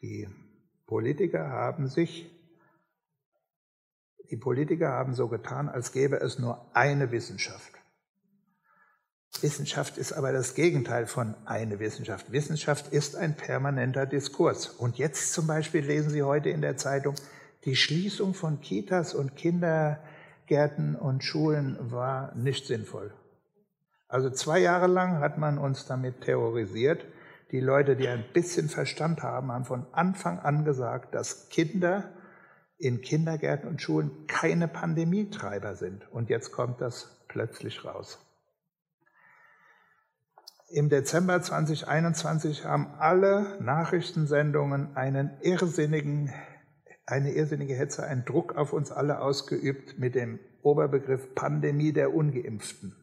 Die 0.00 0.28
Politiker 0.86 1.48
haben 1.48 1.88
sich 1.88 2.39
die 4.30 4.36
Politiker 4.36 4.90
haben 4.90 5.14
so 5.14 5.28
getan, 5.28 5.68
als 5.68 5.92
gäbe 5.92 6.16
es 6.20 6.38
nur 6.38 6.64
eine 6.72 7.10
Wissenschaft. 7.10 7.72
Wissenschaft 9.40 9.96
ist 9.96 10.12
aber 10.12 10.32
das 10.32 10.54
Gegenteil 10.54 11.06
von 11.06 11.34
eine 11.46 11.78
Wissenschaft. 11.78 12.30
Wissenschaft 12.32 12.92
ist 12.92 13.16
ein 13.16 13.36
permanenter 13.36 14.06
Diskurs. 14.06 14.66
Und 14.66 14.98
jetzt 14.98 15.32
zum 15.32 15.46
Beispiel 15.46 15.84
lesen 15.84 16.10
Sie 16.10 16.22
heute 16.22 16.50
in 16.50 16.60
der 16.60 16.76
Zeitung, 16.76 17.14
die 17.64 17.76
Schließung 17.76 18.34
von 18.34 18.60
Kitas 18.60 19.14
und 19.14 19.36
Kindergärten 19.36 20.96
und 20.96 21.24
Schulen 21.24 21.76
war 21.78 22.34
nicht 22.34 22.66
sinnvoll. 22.66 23.12
Also 24.08 24.30
zwei 24.30 24.58
Jahre 24.58 24.88
lang 24.88 25.20
hat 25.20 25.38
man 25.38 25.58
uns 25.58 25.86
damit 25.86 26.22
terrorisiert. 26.22 27.04
Die 27.52 27.60
Leute, 27.60 27.96
die 27.96 28.08
ein 28.08 28.24
bisschen 28.32 28.68
Verstand 28.68 29.22
haben, 29.22 29.52
haben 29.52 29.64
von 29.64 29.86
Anfang 29.92 30.40
an 30.40 30.64
gesagt, 30.64 31.14
dass 31.14 31.48
Kinder 31.48 32.10
in 32.80 33.02
Kindergärten 33.02 33.68
und 33.68 33.82
Schulen 33.82 34.26
keine 34.26 34.66
Pandemietreiber 34.66 35.76
sind. 35.76 36.10
Und 36.10 36.30
jetzt 36.30 36.50
kommt 36.50 36.80
das 36.80 37.24
plötzlich 37.28 37.84
raus. 37.84 38.18
Im 40.72 40.88
Dezember 40.88 41.42
2021 41.42 42.64
haben 42.64 42.94
alle 42.98 43.58
Nachrichtensendungen 43.60 44.96
einen 44.96 45.30
irrsinnigen, 45.42 46.32
eine 47.06 47.32
irrsinnige 47.32 47.74
Hetze, 47.74 48.04
einen 48.04 48.24
Druck 48.24 48.56
auf 48.56 48.72
uns 48.72 48.90
alle 48.90 49.20
ausgeübt 49.20 49.98
mit 49.98 50.14
dem 50.14 50.38
Oberbegriff 50.62 51.34
Pandemie 51.34 51.92
der 51.92 52.14
Ungeimpften. 52.14 52.96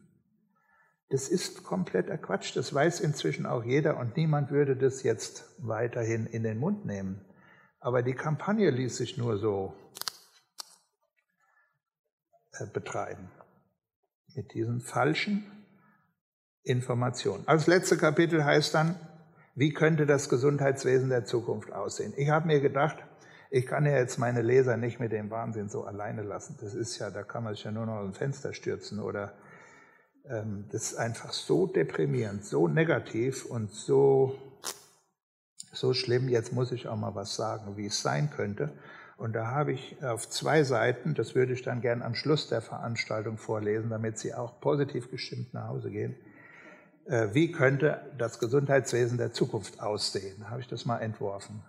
Das 1.10 1.28
ist 1.28 1.62
kompletter 1.62 2.18
Quatsch, 2.18 2.56
das 2.56 2.74
weiß 2.74 3.00
inzwischen 3.00 3.46
auch 3.46 3.64
jeder 3.64 3.98
und 3.98 4.16
niemand 4.16 4.50
würde 4.50 4.76
das 4.76 5.02
jetzt 5.02 5.54
weiterhin 5.58 6.26
in 6.26 6.42
den 6.42 6.58
Mund 6.58 6.84
nehmen. 6.84 7.27
Aber 7.80 8.02
die 8.02 8.14
Kampagne 8.14 8.70
ließ 8.70 8.96
sich 8.96 9.16
nur 9.18 9.38
so 9.38 9.74
äh, 12.52 12.66
betreiben. 12.66 13.30
Mit 14.34 14.52
diesen 14.54 14.80
falschen 14.80 15.44
Informationen. 16.62 17.46
Als 17.46 17.66
letzte 17.66 17.96
Kapitel 17.96 18.44
heißt 18.44 18.74
dann, 18.74 18.96
wie 19.54 19.72
könnte 19.72 20.06
das 20.06 20.28
Gesundheitswesen 20.28 21.08
der 21.08 21.24
Zukunft 21.24 21.72
aussehen? 21.72 22.12
Ich 22.16 22.28
habe 22.28 22.46
mir 22.46 22.60
gedacht, 22.60 22.96
ich 23.50 23.66
kann 23.66 23.86
ja 23.86 23.96
jetzt 23.96 24.18
meine 24.18 24.42
Leser 24.42 24.76
nicht 24.76 25.00
mit 25.00 25.10
dem 25.10 25.30
Wahnsinn 25.30 25.68
so 25.68 25.84
alleine 25.84 26.22
lassen. 26.22 26.56
Das 26.60 26.74
ist 26.74 26.98
ja, 26.98 27.10
da 27.10 27.22
kann 27.22 27.44
man 27.44 27.54
sich 27.54 27.64
ja 27.64 27.72
nur 27.72 27.86
noch 27.86 27.94
aus 27.94 28.04
dem 28.04 28.14
Fenster 28.14 28.52
stürzen 28.52 29.00
oder 29.00 29.32
ähm, 30.28 30.68
das 30.70 30.92
ist 30.92 30.96
einfach 30.96 31.32
so 31.32 31.66
deprimierend, 31.66 32.44
so 32.44 32.68
negativ 32.68 33.46
und 33.46 33.72
so 33.72 34.38
so 35.72 35.94
schlimm, 35.94 36.28
jetzt 36.28 36.52
muss 36.52 36.72
ich 36.72 36.88
auch 36.88 36.96
mal 36.96 37.14
was 37.14 37.34
sagen, 37.34 37.76
wie 37.76 37.86
es 37.86 38.02
sein 38.02 38.30
könnte. 38.30 38.72
Und 39.16 39.32
da 39.32 39.48
habe 39.48 39.72
ich 39.72 40.02
auf 40.02 40.28
zwei 40.28 40.62
Seiten, 40.62 41.14
das 41.14 41.34
würde 41.34 41.52
ich 41.52 41.62
dann 41.62 41.80
gern 41.80 42.02
am 42.02 42.14
Schluss 42.14 42.48
der 42.48 42.60
Veranstaltung 42.60 43.36
vorlesen, 43.36 43.90
damit 43.90 44.18
Sie 44.18 44.32
auch 44.32 44.60
positiv 44.60 45.10
gestimmt 45.10 45.52
nach 45.54 45.68
Hause 45.68 45.90
gehen. 45.90 46.14
Äh, 47.06 47.28
wie 47.32 47.50
könnte 47.50 48.00
das 48.16 48.38
Gesundheitswesen 48.38 49.18
der 49.18 49.32
Zukunft 49.32 49.80
aussehen? 49.80 50.36
Da 50.40 50.50
habe 50.50 50.60
ich 50.60 50.68
das 50.68 50.84
mal 50.84 50.98
entworfen. 50.98 51.62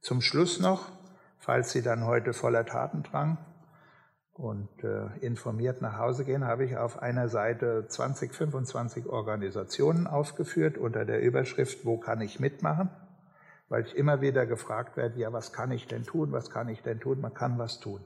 Zum 0.00 0.20
Schluss 0.20 0.60
noch, 0.60 0.88
falls 1.38 1.72
Sie 1.72 1.82
dann 1.82 2.04
heute 2.06 2.32
voller 2.34 2.66
Tatendrang 2.66 3.38
und 4.34 4.68
äh, 4.82 5.06
informiert 5.20 5.82
nach 5.82 5.98
Hause 5.98 6.24
gehen, 6.24 6.44
habe 6.44 6.64
ich 6.64 6.76
auf 6.76 7.00
einer 7.02 7.28
Seite 7.28 7.86
20, 7.86 8.34
25 8.34 9.06
Organisationen 9.06 10.06
aufgeführt 10.06 10.78
unter 10.78 11.04
der 11.04 11.20
Überschrift 11.20 11.84
Wo 11.84 11.98
kann 11.98 12.20
ich 12.20 12.40
mitmachen? 12.40 12.90
Weil 13.68 13.84
ich 13.84 13.96
immer 13.96 14.20
wieder 14.20 14.46
gefragt 14.46 14.96
werde, 14.96 15.18
ja, 15.18 15.32
was 15.32 15.52
kann 15.52 15.70
ich 15.70 15.86
denn 15.86 16.04
tun? 16.04 16.32
Was 16.32 16.50
kann 16.50 16.68
ich 16.68 16.82
denn 16.82 17.00
tun? 17.00 17.20
Man 17.20 17.34
kann 17.34 17.58
was 17.58 17.80
tun. 17.80 18.00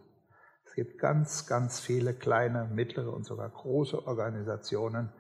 Es 0.65 0.75
gibt 0.75 0.99
ganz, 0.99 1.47
ganz 1.47 1.81
viele 1.81 2.13
kleine, 2.13 2.69
mittlere 2.73 3.13
und 3.13 3.25
sogar 3.25 3.49
große 3.49 4.07
Organisationen, 4.07 5.11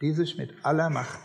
die 0.00 0.12
sich 0.12 0.36
mit 0.36 0.64
aller 0.64 0.90
Macht 0.90 1.20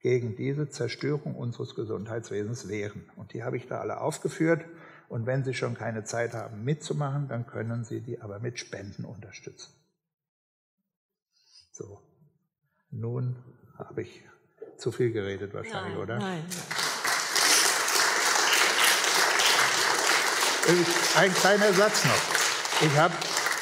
gegen 0.00 0.36
diese 0.36 0.68
Zerstörung 0.68 1.34
unseres 1.34 1.74
Gesundheitswesens 1.74 2.68
wehren. 2.68 3.10
Und 3.16 3.32
die 3.32 3.42
habe 3.42 3.56
ich 3.56 3.66
da 3.66 3.80
alle 3.80 4.00
aufgeführt. 4.00 4.64
Und 5.08 5.26
wenn 5.26 5.44
Sie 5.44 5.54
schon 5.54 5.74
keine 5.74 6.04
Zeit 6.04 6.34
haben 6.34 6.64
mitzumachen, 6.64 7.28
dann 7.28 7.46
können 7.46 7.84
Sie 7.84 8.00
die 8.00 8.20
aber 8.20 8.38
mit 8.38 8.58
Spenden 8.58 9.04
unterstützen. 9.04 9.72
So, 11.72 12.00
nun 12.90 13.36
habe 13.76 14.02
ich 14.02 14.22
zu 14.78 14.92
viel 14.92 15.12
geredet 15.12 15.54
wahrscheinlich, 15.54 15.94
nein, 15.94 16.02
oder? 16.02 16.18
Nein. 16.18 16.44
Ein 21.16 21.34
kleiner 21.34 21.72
Satz 21.74 22.04
noch. 22.04 22.22
Ich 22.80 22.96
habe 22.96 23.14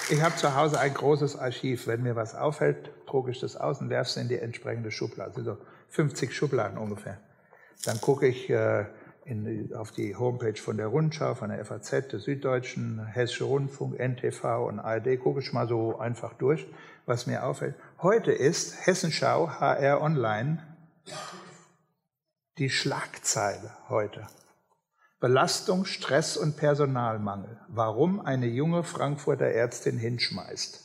ich 0.08 0.22
hab 0.22 0.38
zu 0.38 0.54
Hause 0.54 0.78
ein 0.78 0.94
großes 0.94 1.36
Archiv. 1.36 1.86
Wenn 1.86 2.02
mir 2.02 2.16
was 2.16 2.34
auffällt, 2.34 2.90
drucke 3.06 3.30
ich 3.30 3.40
das 3.40 3.56
aus 3.56 3.80
und 3.80 3.90
werfe 3.90 4.10
es 4.10 4.16
in 4.16 4.28
die 4.28 4.38
entsprechende 4.38 4.90
Schublade. 4.90 5.34
Also 5.36 5.58
50 5.88 6.34
Schubladen 6.34 6.78
ungefähr. 6.78 7.18
Dann 7.84 8.00
gucke 8.00 8.26
ich 8.26 8.48
äh, 8.50 8.86
in, 9.24 9.72
auf 9.74 9.92
die 9.92 10.16
Homepage 10.16 10.60
von 10.60 10.76
der 10.76 10.88
Rundschau, 10.88 11.34
von 11.34 11.50
der 11.50 11.64
FAZ, 11.64 12.08
der 12.08 12.18
Süddeutschen, 12.18 13.04
Hessische 13.06 13.44
Rundfunk, 13.44 13.98
NTV 13.98 14.66
und 14.66 14.80
ARD, 14.80 15.18
gucke 15.20 15.40
ich 15.40 15.52
mal 15.52 15.68
so 15.68 15.98
einfach 15.98 16.34
durch, 16.34 16.66
was 17.06 17.26
mir 17.26 17.44
auffällt. 17.44 17.76
Heute 18.00 18.32
ist 18.32 18.86
Hessenschau, 18.86 19.48
HR 19.48 20.00
Online, 20.00 20.62
die 22.58 22.70
Schlagzeile 22.70 23.70
heute. 23.88 24.26
Belastung, 25.20 25.84
Stress 25.84 26.36
und 26.36 26.56
Personalmangel. 26.56 27.60
Warum 27.68 28.20
eine 28.20 28.46
junge 28.46 28.82
Frankfurter 28.82 29.46
Ärztin 29.46 29.96
hinschmeißt. 29.96 30.80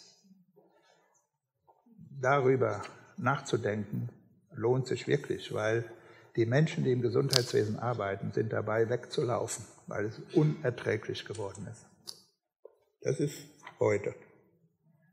Darüber 2.22 2.84
nachzudenken 3.18 4.10
lohnt 4.52 4.88
sich 4.88 5.08
wirklich, 5.08 5.54
weil 5.54 5.86
die 6.38 6.46
Menschen, 6.46 6.84
die 6.84 6.92
im 6.92 7.02
Gesundheitswesen 7.02 7.80
arbeiten, 7.80 8.32
sind 8.32 8.54
dabei 8.54 8.90
wegzulaufen, 8.90 9.66
weil 9.88 10.06
es 10.06 10.20
unerträglich 10.34 11.26
geworden 11.26 11.68
ist. 11.70 11.86
Das 13.02 13.20
ist 13.20 13.36
heute. 13.80 14.14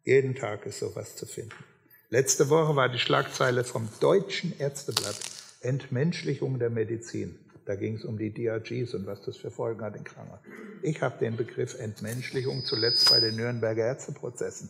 Jeden 0.04 0.34
Tag 0.34 0.66
ist 0.66 0.80
sowas 0.80 1.16
zu 1.16 1.24
finden. 1.24 1.64
Letzte 2.10 2.50
Woche 2.50 2.76
war 2.76 2.90
die 2.90 2.98
Schlagzeile 2.98 3.64
vom 3.64 3.88
Deutschen 4.00 4.56
Ärzteblatt 4.58 5.18
Entmenschlichung 5.62 6.58
der 6.58 6.68
Medizin. 6.68 7.38
Da 7.64 7.74
ging 7.74 7.96
es 7.96 8.04
um 8.04 8.18
die 8.18 8.32
DRGs 8.32 8.92
und 8.92 9.06
was 9.06 9.22
das 9.22 9.38
für 9.38 9.50
Folgen 9.50 9.80
hat 9.80 9.96
in 9.96 10.04
Krankheit. 10.04 10.40
Ich 10.82 11.00
habe 11.00 11.18
den 11.18 11.36
Begriff 11.36 11.80
Entmenschlichung 11.80 12.62
zuletzt 12.62 13.08
bei 13.10 13.20
den 13.20 13.36
Nürnberger 13.36 13.86
Ärzteprozessen 13.86 14.68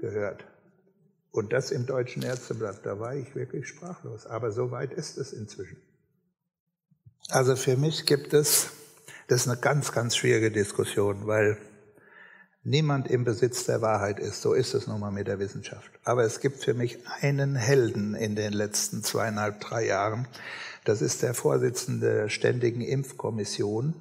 gehört. 0.00 0.46
Und 1.34 1.52
das 1.52 1.72
im 1.72 1.84
Deutschen 1.84 2.22
Ärzteblatt, 2.22 2.86
da 2.86 3.00
war 3.00 3.16
ich 3.16 3.34
wirklich 3.34 3.66
sprachlos. 3.66 4.24
Aber 4.24 4.52
so 4.52 4.70
weit 4.70 4.92
ist 4.92 5.18
es 5.18 5.32
inzwischen. 5.32 5.78
Also 7.28 7.56
für 7.56 7.76
mich 7.76 8.06
gibt 8.06 8.32
es, 8.32 8.68
das 9.26 9.40
ist 9.40 9.48
eine 9.48 9.60
ganz, 9.60 9.90
ganz 9.90 10.14
schwierige 10.14 10.52
Diskussion, 10.52 11.26
weil 11.26 11.58
niemand 12.62 13.10
im 13.10 13.24
Besitz 13.24 13.64
der 13.64 13.82
Wahrheit 13.82 14.20
ist. 14.20 14.42
So 14.42 14.54
ist 14.54 14.74
es 14.74 14.86
nun 14.86 15.00
mal 15.00 15.10
mit 15.10 15.26
der 15.26 15.40
Wissenschaft. 15.40 15.90
Aber 16.04 16.22
es 16.22 16.38
gibt 16.38 16.62
für 16.62 16.72
mich 16.72 17.00
einen 17.20 17.56
Helden 17.56 18.14
in 18.14 18.36
den 18.36 18.52
letzten 18.52 19.02
zweieinhalb, 19.02 19.58
drei 19.58 19.86
Jahren. 19.86 20.28
Das 20.84 21.02
ist 21.02 21.24
der 21.24 21.34
Vorsitzende 21.34 22.14
der 22.14 22.28
Ständigen 22.28 22.80
Impfkommission 22.80 23.94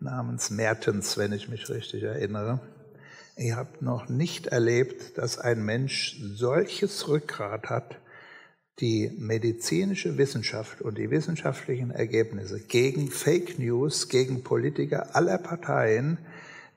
namens 0.00 0.50
Mertens, 0.50 1.16
wenn 1.16 1.32
ich 1.32 1.48
mich 1.48 1.68
richtig 1.68 2.02
erinnere. 2.02 2.58
Ich 3.38 3.52
habe 3.52 3.84
noch 3.84 4.08
nicht 4.08 4.46
erlebt, 4.46 5.18
dass 5.18 5.38
ein 5.38 5.62
Mensch 5.62 6.16
solches 6.22 7.06
Rückgrat 7.06 7.68
hat, 7.68 8.00
die 8.80 9.14
medizinische 9.18 10.16
Wissenschaft 10.16 10.80
und 10.80 10.96
die 10.96 11.10
wissenschaftlichen 11.10 11.90
Ergebnisse 11.90 12.60
gegen 12.60 13.10
Fake 13.10 13.58
News, 13.58 14.08
gegen 14.08 14.42
Politiker 14.42 15.14
aller 15.14 15.36
Parteien, 15.36 16.18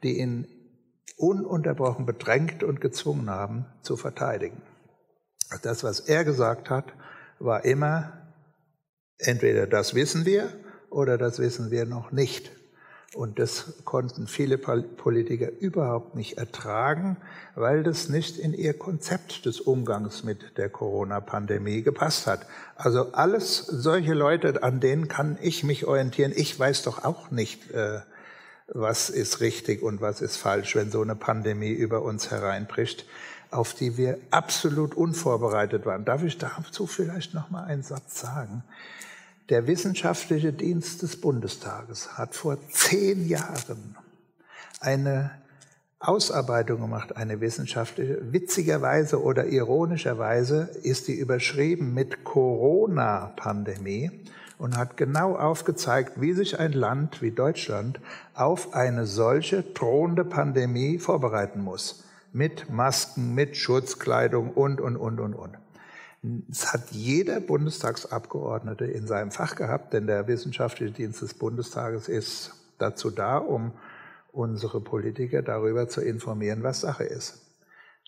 die 0.03 0.19
ihn 0.19 0.47
ununterbrochen 1.15 2.05
bedrängt 2.05 2.63
und 2.63 2.81
gezwungen 2.81 3.29
haben, 3.29 3.65
zu 3.81 3.95
verteidigen. 3.95 4.61
Das, 5.61 5.83
was 5.83 6.01
er 6.01 6.25
gesagt 6.25 6.69
hat, 6.69 6.93
war 7.39 7.63
immer, 7.63 8.33
entweder 9.17 9.65
das 9.65 9.95
wissen 9.95 10.25
wir 10.25 10.53
oder 10.89 11.17
das 11.17 11.39
wissen 11.39 11.71
wir 11.71 11.85
noch 11.85 12.11
nicht. 12.11 12.51
Und 13.15 13.39
das 13.39 13.73
konnten 13.85 14.27
viele 14.27 14.59
Politiker 14.59 15.49
überhaupt 15.59 16.15
nicht 16.15 16.37
ertragen, 16.37 17.17
weil 17.55 17.81
das 17.81 18.07
nicht 18.07 18.37
in 18.37 18.53
ihr 18.53 18.77
Konzept 18.77 19.47
des 19.47 19.59
Umgangs 19.59 20.23
mit 20.23 20.57
der 20.59 20.69
Corona-Pandemie 20.69 21.81
gepasst 21.81 22.27
hat. 22.27 22.45
Also 22.75 23.11
alles 23.13 23.57
solche 23.65 24.13
Leute, 24.13 24.61
an 24.61 24.79
denen 24.79 25.07
kann 25.07 25.39
ich 25.41 25.63
mich 25.63 25.85
orientieren. 25.87 26.33
Ich 26.35 26.57
weiß 26.59 26.83
doch 26.83 27.03
auch 27.03 27.31
nicht, 27.31 27.71
äh, 27.71 28.01
was 28.67 29.09
ist 29.09 29.39
richtig 29.39 29.81
und 29.81 30.01
was 30.01 30.21
ist 30.21 30.37
falsch, 30.37 30.75
wenn 30.75 30.91
so 30.91 31.01
eine 31.01 31.15
Pandemie 31.15 31.71
über 31.71 32.03
uns 32.03 32.29
hereinbricht, 32.29 33.05
auf 33.49 33.73
die 33.73 33.97
wir 33.97 34.19
absolut 34.29 34.93
unvorbereitet 34.93 35.87
waren. 35.87 36.05
Darf 36.05 36.23
ich 36.23 36.37
dazu 36.37 36.85
vielleicht 36.85 37.33
noch 37.33 37.49
mal 37.49 37.63
einen 37.63 37.81
Satz 37.81 38.19
sagen? 38.19 38.63
Der 39.49 39.65
Wissenschaftliche 39.65 40.53
Dienst 40.53 41.01
des 41.01 41.19
Bundestages 41.19 42.19
hat 42.19 42.35
vor 42.35 42.57
zehn 42.69 43.27
Jahren 43.27 43.97
eine 44.79 45.31
Ausarbeitung 45.97 46.81
gemacht, 46.81 47.17
eine 47.17 47.41
wissenschaftliche. 47.41 48.31
Witzigerweise 48.31 49.23
oder 49.23 49.47
ironischerweise 49.47 50.69
ist 50.83 51.07
die 51.07 51.15
überschrieben 51.15 51.95
mit 51.95 52.23
Corona-Pandemie 52.23 54.11
und 54.59 54.77
hat 54.77 54.97
genau 54.97 55.35
aufgezeigt, 55.35 56.21
wie 56.21 56.33
sich 56.33 56.59
ein 56.59 56.73
Land 56.73 57.23
wie 57.23 57.31
Deutschland 57.31 57.99
auf 58.35 58.75
eine 58.75 59.07
solche 59.07 59.63
drohende 59.63 60.25
Pandemie 60.25 60.99
vorbereiten 60.99 61.61
muss. 61.61 62.03
Mit 62.33 62.69
Masken, 62.69 63.33
mit 63.33 63.57
Schutzkleidung 63.57 64.51
und, 64.51 64.79
und, 64.79 64.95
und, 64.95 65.19
und, 65.19 65.33
und. 65.33 65.57
Es 66.51 66.73
hat 66.73 66.91
jeder 66.91 67.39
Bundestagsabgeordnete 67.39 68.85
in 68.85 69.07
seinem 69.07 69.31
Fach 69.31 69.55
gehabt, 69.55 69.93
denn 69.93 70.05
der 70.05 70.27
Wissenschaftliche 70.27 70.91
Dienst 70.91 71.21
des 71.21 71.33
Bundestages 71.33 72.09
ist 72.09 72.51
dazu 72.77 73.09
da, 73.09 73.37
um 73.37 73.71
unsere 74.31 74.81
Politiker 74.81 75.41
darüber 75.41 75.87
zu 75.87 76.01
informieren, 76.01 76.61
was 76.63 76.81
Sache 76.81 77.05
ist. 77.05 77.45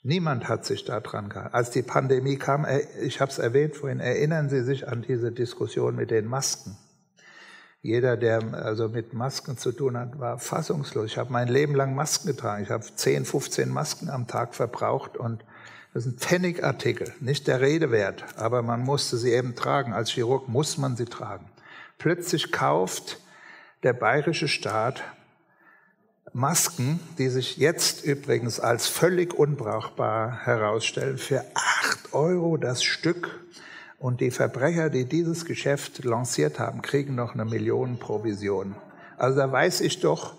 Niemand 0.03 0.49
hat 0.49 0.65
sich 0.65 0.83
daran 0.83 1.29
gehalten. 1.29 1.53
Als 1.53 1.69
die 1.69 1.83
Pandemie 1.83 2.37
kam, 2.37 2.65
ich 3.01 3.21
habe 3.21 3.31
es 3.31 3.37
erwähnt 3.37 3.75
vorhin, 3.75 3.99
erinnern 3.99 4.49
Sie 4.49 4.63
sich 4.63 4.87
an 4.87 5.03
diese 5.03 5.31
Diskussion 5.31 5.95
mit 5.95 6.11
den 6.11 6.25
Masken. 6.25 6.75
Jeder, 7.83 8.17
der 8.17 8.53
also 8.53 8.89
mit 8.89 9.13
Masken 9.13 9.57
zu 9.57 9.71
tun 9.71 9.97
hat, 9.97 10.19
war 10.19 10.37
fassungslos. 10.37 11.05
Ich 11.05 11.17
habe 11.17 11.31
mein 11.31 11.47
Leben 11.47 11.75
lang 11.75 11.95
Masken 11.95 12.27
getragen. 12.27 12.63
Ich 12.63 12.69
habe 12.69 12.83
10, 12.83 13.25
15 13.25 13.69
Masken 13.69 14.09
am 14.09 14.27
Tag 14.27 14.53
verbraucht 14.53 15.17
und 15.17 15.43
das 15.93 16.03
sind 16.03 16.19
Pfennigartikel, 16.19 17.13
nicht 17.19 17.47
der 17.47 17.59
Rede 17.59 17.91
wert, 17.91 18.23
aber 18.37 18.61
man 18.61 18.81
musste 18.81 19.17
sie 19.17 19.31
eben 19.31 19.55
tragen. 19.55 19.93
Als 19.93 20.11
Chirurg 20.11 20.47
muss 20.47 20.77
man 20.77 20.95
sie 20.95 21.05
tragen. 21.05 21.49
Plötzlich 21.97 22.51
kauft 22.51 23.19
der 23.83 23.93
bayerische 23.93 24.47
Staat 24.47 25.03
Masken, 26.33 27.01
die 27.17 27.27
sich 27.27 27.57
jetzt 27.57 28.05
übrigens 28.05 28.61
als 28.61 28.87
völlig 28.87 29.33
unbrauchbar 29.33 30.45
herausstellen, 30.45 31.17
für 31.17 31.43
acht 31.55 32.13
Euro 32.13 32.55
das 32.55 32.83
Stück. 32.83 33.41
Und 33.99 34.21
die 34.21 34.31
Verbrecher, 34.31 34.89
die 34.89 35.05
dieses 35.05 35.45
Geschäft 35.45 36.03
lanciert 36.05 36.57
haben, 36.57 36.81
kriegen 36.81 37.15
noch 37.15 37.33
eine 37.33 37.45
Million 37.45 37.99
Provision. 37.99 38.75
Also 39.17 39.39
da 39.39 39.51
weiß 39.51 39.81
ich 39.81 39.99
doch, 39.99 40.35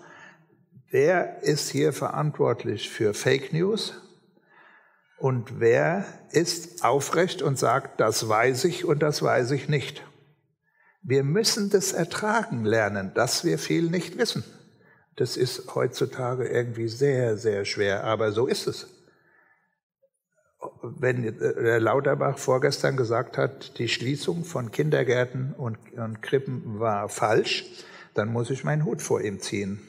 wer 0.89 1.43
ist 1.43 1.69
hier 1.69 1.93
verantwortlich 1.93 2.89
für 2.89 3.13
Fake 3.13 3.53
News, 3.53 3.93
und 5.23 5.61
wer 5.61 6.03
ist 6.31 6.83
aufrecht 6.83 7.41
und 7.41 7.57
sagt, 7.57 8.01
das 8.01 8.27
weiß 8.27 8.65
ich 8.65 8.83
und 8.83 8.99
das 9.01 9.23
weiß 9.23 9.51
ich 9.51 9.69
nicht? 9.69 10.03
Wir 11.01 11.23
müssen 11.23 11.69
das 11.69 11.93
ertragen 11.93 12.65
lernen, 12.65 13.13
dass 13.13 13.45
wir 13.45 13.57
viel 13.57 13.83
nicht 13.83 14.17
wissen. 14.17 14.43
Das 15.15 15.37
ist 15.37 15.75
heutzutage 15.75 16.49
irgendwie 16.49 16.89
sehr, 16.89 17.37
sehr 17.37 17.63
schwer, 17.63 18.03
aber 18.03 18.33
so 18.33 18.47
ist 18.47 18.67
es. 18.67 18.89
Wenn 20.81 21.23
der 21.39 21.79
Lauterbach 21.79 22.37
vorgestern 22.37 22.97
gesagt 22.97 23.37
hat, 23.37 23.79
die 23.79 23.87
Schließung 23.87 24.43
von 24.43 24.71
Kindergärten 24.71 25.53
und, 25.53 25.77
und 25.93 26.21
Krippen 26.21 26.81
war 26.81 27.07
falsch, 27.07 27.63
dann 28.13 28.27
muss 28.27 28.49
ich 28.49 28.65
meinen 28.65 28.83
Hut 28.83 29.01
vor 29.01 29.21
ihm 29.21 29.39
ziehen. 29.39 29.79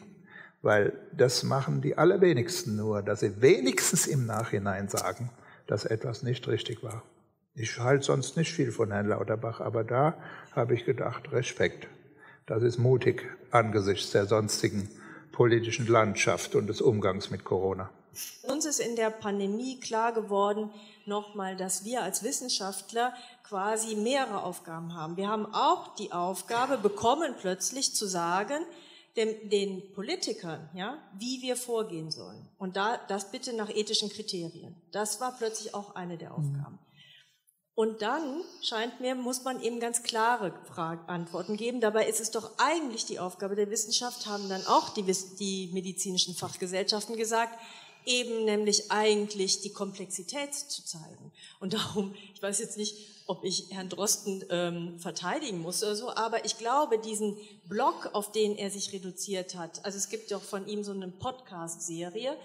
Weil 0.64 0.94
das 1.12 1.42
machen 1.42 1.82
die 1.82 1.98
allerwenigsten 1.98 2.74
nur, 2.74 3.02
dass 3.02 3.20
sie 3.20 3.42
wenigstens 3.42 4.06
im 4.06 4.24
Nachhinein 4.24 4.88
sagen, 4.88 5.28
dass 5.66 5.84
etwas 5.84 6.22
nicht 6.22 6.48
richtig 6.48 6.82
war. 6.82 7.02
Ich 7.54 7.78
halte 7.78 8.06
sonst 8.06 8.38
nicht 8.38 8.50
viel 8.50 8.72
von 8.72 8.90
Herrn 8.90 9.08
Lauterbach, 9.08 9.60
aber 9.60 9.84
da 9.84 10.14
habe 10.52 10.72
ich 10.72 10.86
gedacht, 10.86 11.30
Respekt. 11.32 11.86
Das 12.46 12.62
ist 12.62 12.78
mutig 12.78 13.26
angesichts 13.50 14.12
der 14.12 14.24
sonstigen 14.24 14.88
politischen 15.32 15.86
Landschaft 15.86 16.54
und 16.54 16.66
des 16.66 16.80
Umgangs 16.80 17.30
mit 17.30 17.44
Corona. 17.44 17.90
Uns 18.44 18.64
ist 18.64 18.80
in 18.80 18.96
der 18.96 19.10
Pandemie 19.10 19.78
klar 19.80 20.14
geworden, 20.14 20.70
nochmal, 21.04 21.56
dass 21.56 21.84
wir 21.84 22.02
als 22.02 22.22
Wissenschaftler 22.22 23.12
quasi 23.46 23.96
mehrere 23.96 24.42
Aufgaben 24.42 24.94
haben. 24.94 25.18
Wir 25.18 25.28
haben 25.28 25.44
auch 25.44 25.94
die 25.96 26.12
Aufgabe 26.12 26.78
bekommen, 26.78 27.34
plötzlich 27.38 27.94
zu 27.94 28.06
sagen, 28.06 28.64
den, 29.16 29.48
den 29.48 29.92
Politikern, 29.92 30.68
ja, 30.74 30.98
wie 31.18 31.40
wir 31.42 31.56
vorgehen 31.56 32.10
sollen. 32.10 32.48
Und 32.58 32.76
da, 32.76 32.98
das 33.08 33.30
bitte 33.30 33.52
nach 33.52 33.70
ethischen 33.70 34.08
Kriterien. 34.08 34.74
Das 34.92 35.20
war 35.20 35.36
plötzlich 35.36 35.74
auch 35.74 35.94
eine 35.94 36.18
der 36.18 36.34
Aufgaben. 36.34 36.78
Und 37.76 38.02
dann, 38.02 38.42
scheint 38.62 39.00
mir, 39.00 39.16
muss 39.16 39.42
man 39.42 39.60
eben 39.60 39.80
ganz 39.80 40.04
klare 40.04 40.54
Fragen, 40.64 41.08
Antworten 41.08 41.56
geben. 41.56 41.80
Dabei 41.80 42.06
ist 42.06 42.20
es 42.20 42.30
doch 42.30 42.52
eigentlich 42.58 43.04
die 43.04 43.18
Aufgabe 43.18 43.56
der 43.56 43.68
Wissenschaft, 43.68 44.26
haben 44.26 44.48
dann 44.48 44.64
auch 44.66 44.90
die, 44.90 45.02
die 45.02 45.70
medizinischen 45.72 46.36
Fachgesellschaften 46.36 47.16
gesagt, 47.16 47.58
eben 48.06 48.44
nämlich 48.44 48.90
eigentlich 48.90 49.60
die 49.60 49.72
Komplexität 49.72 50.54
zu 50.54 50.84
zeigen. 50.84 51.32
Und 51.60 51.74
darum, 51.74 52.14
ich 52.34 52.42
weiß 52.42 52.58
jetzt 52.58 52.76
nicht, 52.76 52.96
ob 53.26 53.44
ich 53.44 53.70
Herrn 53.70 53.88
Drosten 53.88 54.44
ähm, 54.50 54.98
verteidigen 54.98 55.60
muss 55.60 55.82
oder 55.82 55.96
so, 55.96 56.10
aber 56.14 56.44
ich 56.44 56.58
glaube, 56.58 56.98
diesen 56.98 57.36
Blog, 57.66 58.10
auf 58.12 58.32
den 58.32 58.56
er 58.56 58.70
sich 58.70 58.92
reduziert 58.92 59.54
hat, 59.54 59.84
also 59.84 59.96
es 59.96 60.10
gibt 60.10 60.30
doch 60.30 60.42
von 60.42 60.66
ihm 60.66 60.84
so 60.84 60.92
eine 60.92 61.08
Podcast-Serie, 61.08 62.36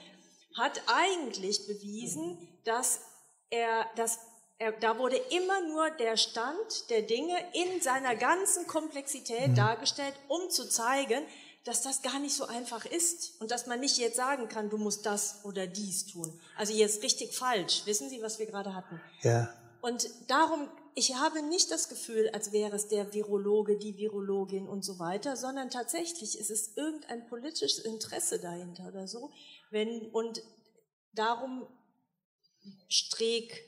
hat 0.57 0.81
eigentlich 0.87 1.67
bewiesen, 1.67 2.37
dass 2.63 3.01
er, 3.49 3.85
dass 3.95 4.19
er, 4.57 4.71
da 4.73 4.97
wurde 4.97 5.17
immer 5.31 5.61
nur 5.67 5.89
der 5.91 6.17
Stand 6.17 6.89
der 6.89 7.01
Dinge 7.01 7.35
in 7.53 7.81
seiner 7.81 8.15
ganzen 8.15 8.67
Komplexität 8.67 9.49
mhm. 9.49 9.55
dargestellt, 9.55 10.13
um 10.27 10.49
zu 10.49 10.67
zeigen, 10.67 11.23
dass 11.69 11.83
das 11.83 12.01
gar 12.01 12.17
nicht 12.17 12.35
so 12.35 12.45
einfach 12.45 12.83
ist 12.83 13.39
und 13.39 13.51
dass 13.51 13.67
man 13.67 13.79
nicht 13.79 13.99
jetzt 13.99 14.15
sagen 14.15 14.49
kann, 14.49 14.71
du 14.71 14.77
musst 14.77 15.05
das 15.05 15.45
oder 15.45 15.67
dies 15.67 16.07
tun. 16.07 16.41
Also 16.57 16.73
jetzt 16.73 17.03
richtig 17.03 17.35
falsch. 17.35 17.83
Wissen 17.85 18.09
Sie, 18.09 18.23
was 18.23 18.39
wir 18.39 18.47
gerade 18.47 18.73
hatten? 18.73 18.99
Ja. 19.21 19.53
Und 19.79 20.09
darum, 20.27 20.67
ich 20.95 21.13
habe 21.13 21.43
nicht 21.43 21.69
das 21.69 21.87
Gefühl, 21.87 22.27
als 22.33 22.51
wäre 22.51 22.75
es 22.75 22.87
der 22.87 23.13
Virologe, 23.13 23.77
die 23.77 23.97
Virologin 23.97 24.67
und 24.67 24.83
so 24.83 24.97
weiter, 24.97 25.37
sondern 25.37 25.69
tatsächlich 25.69 26.39
ist 26.39 26.49
es 26.49 26.75
irgendein 26.75 27.27
politisches 27.27 27.85
Interesse 27.85 28.39
dahinter 28.39 28.87
oder 28.87 29.07
so. 29.07 29.29
Wenn, 29.69 30.09
und 30.09 30.41
darum 31.13 31.67
Streeck, 32.87 33.63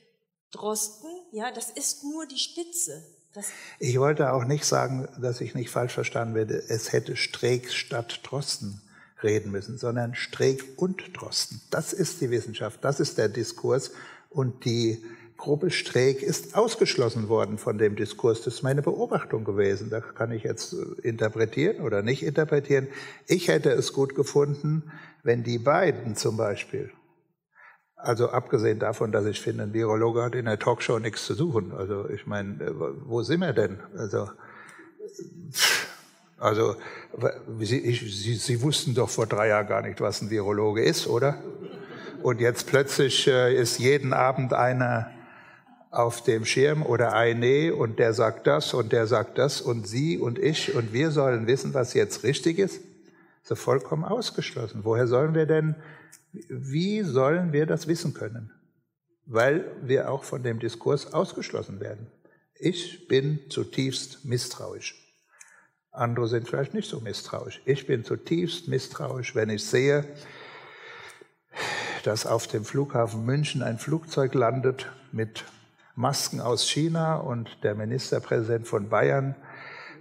Drosten, 0.50 1.08
ja, 1.30 1.52
das 1.52 1.70
ist 1.70 2.02
nur 2.02 2.26
die 2.26 2.38
Spitze. 2.38 3.00
Das 3.34 3.50
ich 3.78 3.98
wollte 3.98 4.32
auch 4.32 4.44
nicht 4.44 4.64
sagen, 4.64 5.08
dass 5.20 5.40
ich 5.40 5.54
nicht 5.54 5.70
falsch 5.70 5.94
verstanden 5.94 6.34
werde, 6.34 6.62
es 6.68 6.92
hätte 6.92 7.16
Streeck 7.16 7.70
statt 7.70 8.20
Drosten 8.22 8.80
reden 9.22 9.50
müssen, 9.52 9.78
sondern 9.78 10.14
Streeck 10.14 10.64
und 10.76 11.02
Drosten. 11.18 11.60
Das 11.70 11.92
ist 11.92 12.20
die 12.20 12.30
Wissenschaft, 12.30 12.84
das 12.84 13.00
ist 13.00 13.18
der 13.18 13.28
Diskurs 13.28 13.92
und 14.30 14.64
die 14.64 15.02
Gruppe 15.42 15.72
Streeck 15.72 16.22
ist 16.22 16.54
ausgeschlossen 16.54 17.28
worden 17.28 17.58
von 17.58 17.76
dem 17.76 17.96
Diskurs. 17.96 18.42
Das 18.42 18.54
ist 18.54 18.62
meine 18.62 18.80
Beobachtung 18.80 19.42
gewesen. 19.42 19.90
Da 19.90 20.00
kann 20.00 20.30
ich 20.30 20.44
jetzt 20.44 20.72
äh, 20.72 20.76
interpretieren 21.02 21.80
oder 21.80 22.00
nicht 22.00 22.22
interpretieren. 22.22 22.86
Ich 23.26 23.48
hätte 23.48 23.70
es 23.72 23.92
gut 23.92 24.14
gefunden, 24.14 24.92
wenn 25.24 25.42
die 25.42 25.58
beiden 25.58 26.14
zum 26.14 26.36
Beispiel, 26.36 26.92
also 28.02 28.30
abgesehen 28.30 28.78
davon, 28.78 29.12
dass 29.12 29.26
ich 29.26 29.40
finde, 29.40 29.64
ein 29.64 29.72
Virologe 29.72 30.22
hat 30.22 30.34
in 30.34 30.46
der 30.46 30.58
Talkshow 30.58 30.98
nichts 30.98 31.26
zu 31.26 31.34
suchen. 31.34 31.72
Also 31.72 32.08
ich 32.08 32.26
meine, 32.26 32.62
äh, 32.62 32.72
wo 33.04 33.22
sind 33.22 33.40
wir 33.40 33.52
denn? 33.52 33.78
Also, 33.96 34.28
also 36.38 36.76
Sie, 37.60 37.78
ich, 37.78 38.00
Sie, 38.00 38.34
Sie 38.34 38.62
wussten 38.62 38.94
doch 38.94 39.08
vor 39.08 39.26
drei 39.26 39.48
Jahren 39.48 39.66
gar 39.66 39.82
nicht, 39.82 40.00
was 40.00 40.20
ein 40.22 40.30
Virologe 40.30 40.82
ist, 40.82 41.06
oder? 41.06 41.38
Und 42.22 42.40
jetzt 42.40 42.66
plötzlich 42.66 43.26
äh, 43.28 43.54
ist 43.54 43.78
jeden 43.78 44.12
Abend 44.12 44.52
einer 44.52 45.10
auf 45.90 46.22
dem 46.22 46.44
Schirm 46.44 46.82
oder 46.82 47.12
eine 47.12 47.74
und 47.74 47.98
der 47.98 48.14
sagt 48.14 48.46
das 48.46 48.72
und 48.72 48.92
der 48.92 49.06
sagt 49.06 49.36
das 49.38 49.60
und 49.60 49.86
sie 49.86 50.18
und 50.18 50.38
ich 50.38 50.74
und 50.74 50.92
wir 50.92 51.10
sollen 51.10 51.46
wissen, 51.46 51.74
was 51.74 51.92
jetzt 51.92 52.24
richtig 52.24 52.58
ist, 52.58 52.80
so 53.42 53.54
vollkommen 53.54 54.04
ausgeschlossen. 54.04 54.80
Woher 54.84 55.06
sollen 55.06 55.34
wir 55.34 55.44
denn, 55.44 55.74
wie 56.32 57.02
sollen 57.02 57.52
wir 57.52 57.66
das 57.66 57.86
wissen 57.86 58.14
können? 58.14 58.52
Weil 59.26 59.70
wir 59.82 60.10
auch 60.10 60.24
von 60.24 60.42
dem 60.42 60.58
Diskurs 60.58 61.12
ausgeschlossen 61.12 61.80
werden. 61.80 62.06
Ich 62.54 63.08
bin 63.08 63.40
zutiefst 63.50 64.24
misstrauisch. 64.24 64.98
Andere 65.90 66.26
sind 66.26 66.48
vielleicht 66.48 66.74
nicht 66.74 66.88
so 66.88 67.00
misstrauisch. 67.00 67.60
Ich 67.66 67.86
bin 67.86 68.04
zutiefst 68.04 68.68
misstrauisch, 68.68 69.34
wenn 69.34 69.50
ich 69.50 69.64
sehe, 69.64 70.04
dass 72.02 72.26
auf 72.26 72.46
dem 72.46 72.64
Flughafen 72.64 73.24
München 73.24 73.62
ein 73.62 73.78
Flugzeug 73.78 74.34
landet 74.34 74.90
mit 75.12 75.44
Masken 75.94 76.40
aus 76.40 76.68
China 76.68 77.16
und 77.16 77.58
der 77.62 77.74
Ministerpräsident 77.74 78.66
von 78.66 78.88
Bayern 78.88 79.36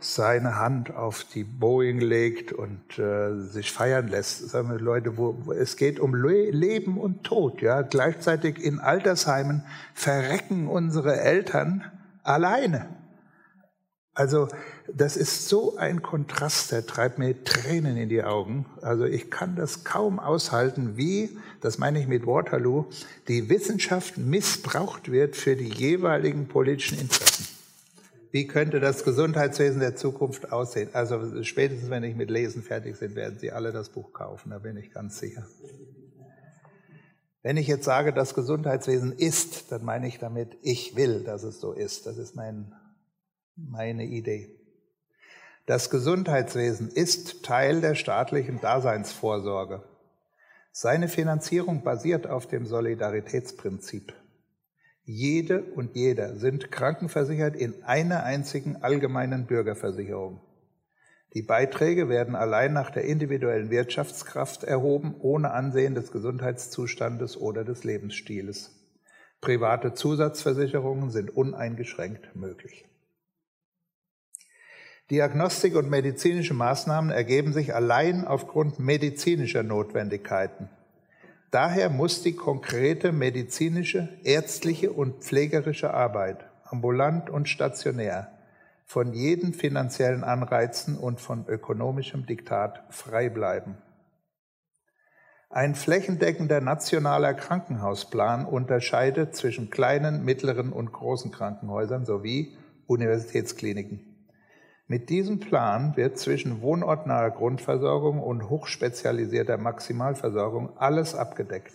seine 0.04 0.58
Hand 0.58 0.94
auf 0.94 1.24
die 1.24 1.44
Boeing 1.44 2.00
legt 2.00 2.52
und 2.52 2.98
äh, 2.98 3.40
sich 3.40 3.72
feiern 3.72 4.08
lässt. 4.08 4.50
Sagen 4.50 4.70
wir 4.70 4.80
Leute, 4.80 5.18
wo, 5.18 5.38
wo, 5.46 5.52
es 5.54 5.78
geht 5.78 6.00
um 6.00 6.16
Le 6.16 6.50
Leben 6.50 6.98
und 6.98 7.24
Tod. 7.24 7.62
Ja, 7.62 7.82
gleichzeitig 7.82 8.60
in 8.64 8.80
Altersheimen 8.80 9.64
verrecken 9.94 10.68
unsere 10.68 11.20
Eltern 11.20 11.84
alleine. 12.24 12.90
Also 14.14 14.50
das 14.94 15.16
ist 15.16 15.48
so 15.48 15.78
ein 15.78 16.02
Kontrast, 16.02 16.72
der 16.72 16.86
treibt 16.86 17.18
mir 17.18 17.44
Tränen 17.44 17.96
in 17.96 18.10
die 18.10 18.24
Augen. 18.24 18.66
Also 18.82 19.06
ich 19.06 19.32
kann 19.32 19.56
das 19.56 19.86
kaum 19.86 20.20
aushalten, 20.20 20.98
wie, 20.98 21.38
das 21.62 21.78
meine 21.78 22.00
ich 22.00 22.08
mit 22.08 22.28
Waterloo, 22.28 22.86
die 23.30 23.50
Wissenschaft 23.50 24.18
missbraucht 24.18 25.12
wird 25.12 25.38
für 25.38 25.56
die 25.56 25.70
jeweiligen 25.70 26.48
politischen 26.48 27.00
Interessen. 27.00 27.61
Wie 28.32 28.48
könnte 28.48 28.80
das 28.80 29.04
Gesundheitswesen 29.04 29.82
der 29.82 29.96
Zukunft 29.96 30.52
aussehen? 30.52 30.90
Also 30.94 31.44
spätestens, 31.44 31.90
wenn 31.90 32.04
ich 32.04 32.16
mit 32.16 32.30
Lesen 32.30 32.64
fertig 32.64 33.00
bin, 33.00 33.16
werden 33.16 33.40
Sie 33.40 33.52
alle 33.52 33.72
das 33.72 33.90
Buch 33.90 34.14
kaufen, 34.14 34.52
da 34.52 34.60
bin 34.60 34.78
ich 34.78 34.92
ganz 34.92 35.20
sicher. 35.20 35.46
Wenn 37.44 37.58
ich 37.58 37.68
jetzt 37.68 37.86
sage, 37.86 38.14
das 38.14 38.36
Gesundheitswesen 38.36 39.14
ist, 39.14 39.72
dann 39.72 39.84
meine 39.84 40.08
ich 40.08 40.20
damit, 40.20 40.58
ich 40.62 40.96
will, 40.96 41.24
dass 41.24 41.44
es 41.44 41.60
so 41.60 41.74
ist. 41.74 42.06
Das 42.06 42.18
ist 42.18 42.36
mein 42.36 42.74
meine 43.56 44.06
Idee. 44.06 44.58
Das 45.66 45.90
Gesundheitswesen 45.90 46.90
ist 46.90 47.44
Teil 47.44 47.82
der 47.82 47.96
staatlichen 47.96 48.60
Daseinsvorsorge. 48.60 49.84
Seine 50.72 51.08
Finanzierung 51.08 51.84
basiert 51.84 52.28
auf 52.28 52.48
dem 52.48 52.66
Solidaritätsprinzip. 52.66 54.14
Jede 55.04 55.64
und 55.64 55.96
jeder 55.96 56.36
sind 56.36 56.72
krankenversichert 56.72 57.56
in 57.56 57.84
einer 57.84 58.24
einzigen 58.24 58.78
allgemeinen 58.84 59.48
Bürgerversicherung. 59.48 60.42
Die 61.34 61.42
Beiträge 61.42 62.10
werden 62.10 62.36
allein 62.36 62.74
nach 62.74 62.92
der 62.92 63.06
individuellen 63.06 63.70
Wirtschaftskraft 63.70 64.64
erhoben, 64.64 65.16
ohne 65.20 65.52
Ansehen 65.52 65.96
des 65.96 66.12
Gesundheitszustandes 66.12 67.38
oder 67.38 67.64
des 67.64 67.84
Lebensstiles. 67.84 68.78
Private 69.40 69.94
Zusatzversicherungen 69.94 71.10
sind 71.10 71.36
uneingeschränkt 71.36 72.36
möglich. 72.36 72.86
Diagnostik 75.10 75.76
und 75.76 75.90
medizinische 75.90 76.54
Maßnahmen 76.54 77.12
ergeben 77.12 77.54
sich 77.54 77.74
allein 77.74 78.26
aufgrund 78.26 78.80
medizinischer 78.80 79.64
Notwendigkeiten. 79.64 80.70
Daher 81.52 81.90
muss 81.90 82.24
die 82.24 82.34
konkrete 82.34 83.12
medizinische, 83.12 84.08
ärztliche 84.24 84.94
und 84.94 85.22
pflegerische 85.22 85.94
Arbeit, 85.94 86.46
ambulant 86.64 87.30
und 87.30 87.50
stationär, 87.50 88.32
von 88.86 89.14
jeden 89.14 89.54
finanziellen 89.54 90.24
Anreizen 90.24 90.98
und 90.98 91.20
von 91.20 91.46
ökonomischem 91.48 92.26
Diktat 92.26 92.86
frei 92.90 93.30
bleiben. 93.30 93.78
Ein 95.50 95.76
flächendeckender 95.76 96.62
nationaler 96.62 97.34
Krankenhausplan 97.34 98.46
unterscheidet 98.46 99.36
zwischen 99.36 99.70
kleinen, 99.70 100.24
mittleren 100.24 100.72
und 100.72 100.94
großen 100.94 101.34
Krankenhäusern 101.34 102.06
sowie 102.06 102.56
Universitätskliniken. 102.88 104.11
Mit 104.92 105.10
diesem 105.10 105.40
Plan 105.40 105.96
wird 105.96 106.20
zwischen 106.20 106.62
wohnortnaher 106.62 107.32
Grundversorgung 107.32 108.22
und 108.22 108.50
hochspezialisierter 108.50 109.58
Maximalversorgung 109.58 110.78
alles 110.78 111.16
abgedeckt. 111.16 111.72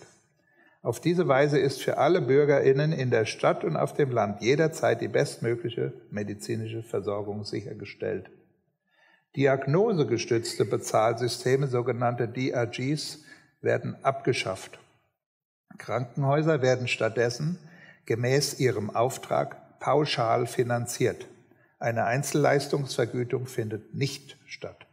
Auf 0.83 0.99
diese 0.99 1.27
Weise 1.27 1.57
ist 1.57 1.81
für 1.81 1.97
alle 1.97 2.21
Bürgerinnen 2.21 2.91
in 2.91 3.09
der 3.09 3.25
Stadt 3.25 3.63
und 3.63 3.75
auf 3.75 3.95
dem 3.95 4.11
Land 4.11 4.43
jederzeit 4.43 5.01
die 5.01 5.07
bestmögliche 5.07 5.93
medizinische 6.11 6.83
Versorgung 6.83 7.43
sichergestellt. 7.43 8.29
Diagnosegestützte 9.35 10.65
Bezahlsysteme, 10.65 11.65
sogenannte 11.65 12.27
DRGs, 12.27 13.23
werden 13.61 13.95
abgeschafft. 14.03 14.77
Krankenhäuser 15.79 16.61
werden 16.61 16.87
stattdessen 16.87 17.57
gemäß 18.05 18.59
ihrem 18.59 18.91
Auftrag 18.91 19.79
pauschal 19.79 20.45
finanziert. 20.45 21.25
Eine 21.79 22.05
Einzelleistungsvergütung 22.05 23.45
findet 23.45 23.93
nicht 23.93 24.37
statt. 24.47 24.87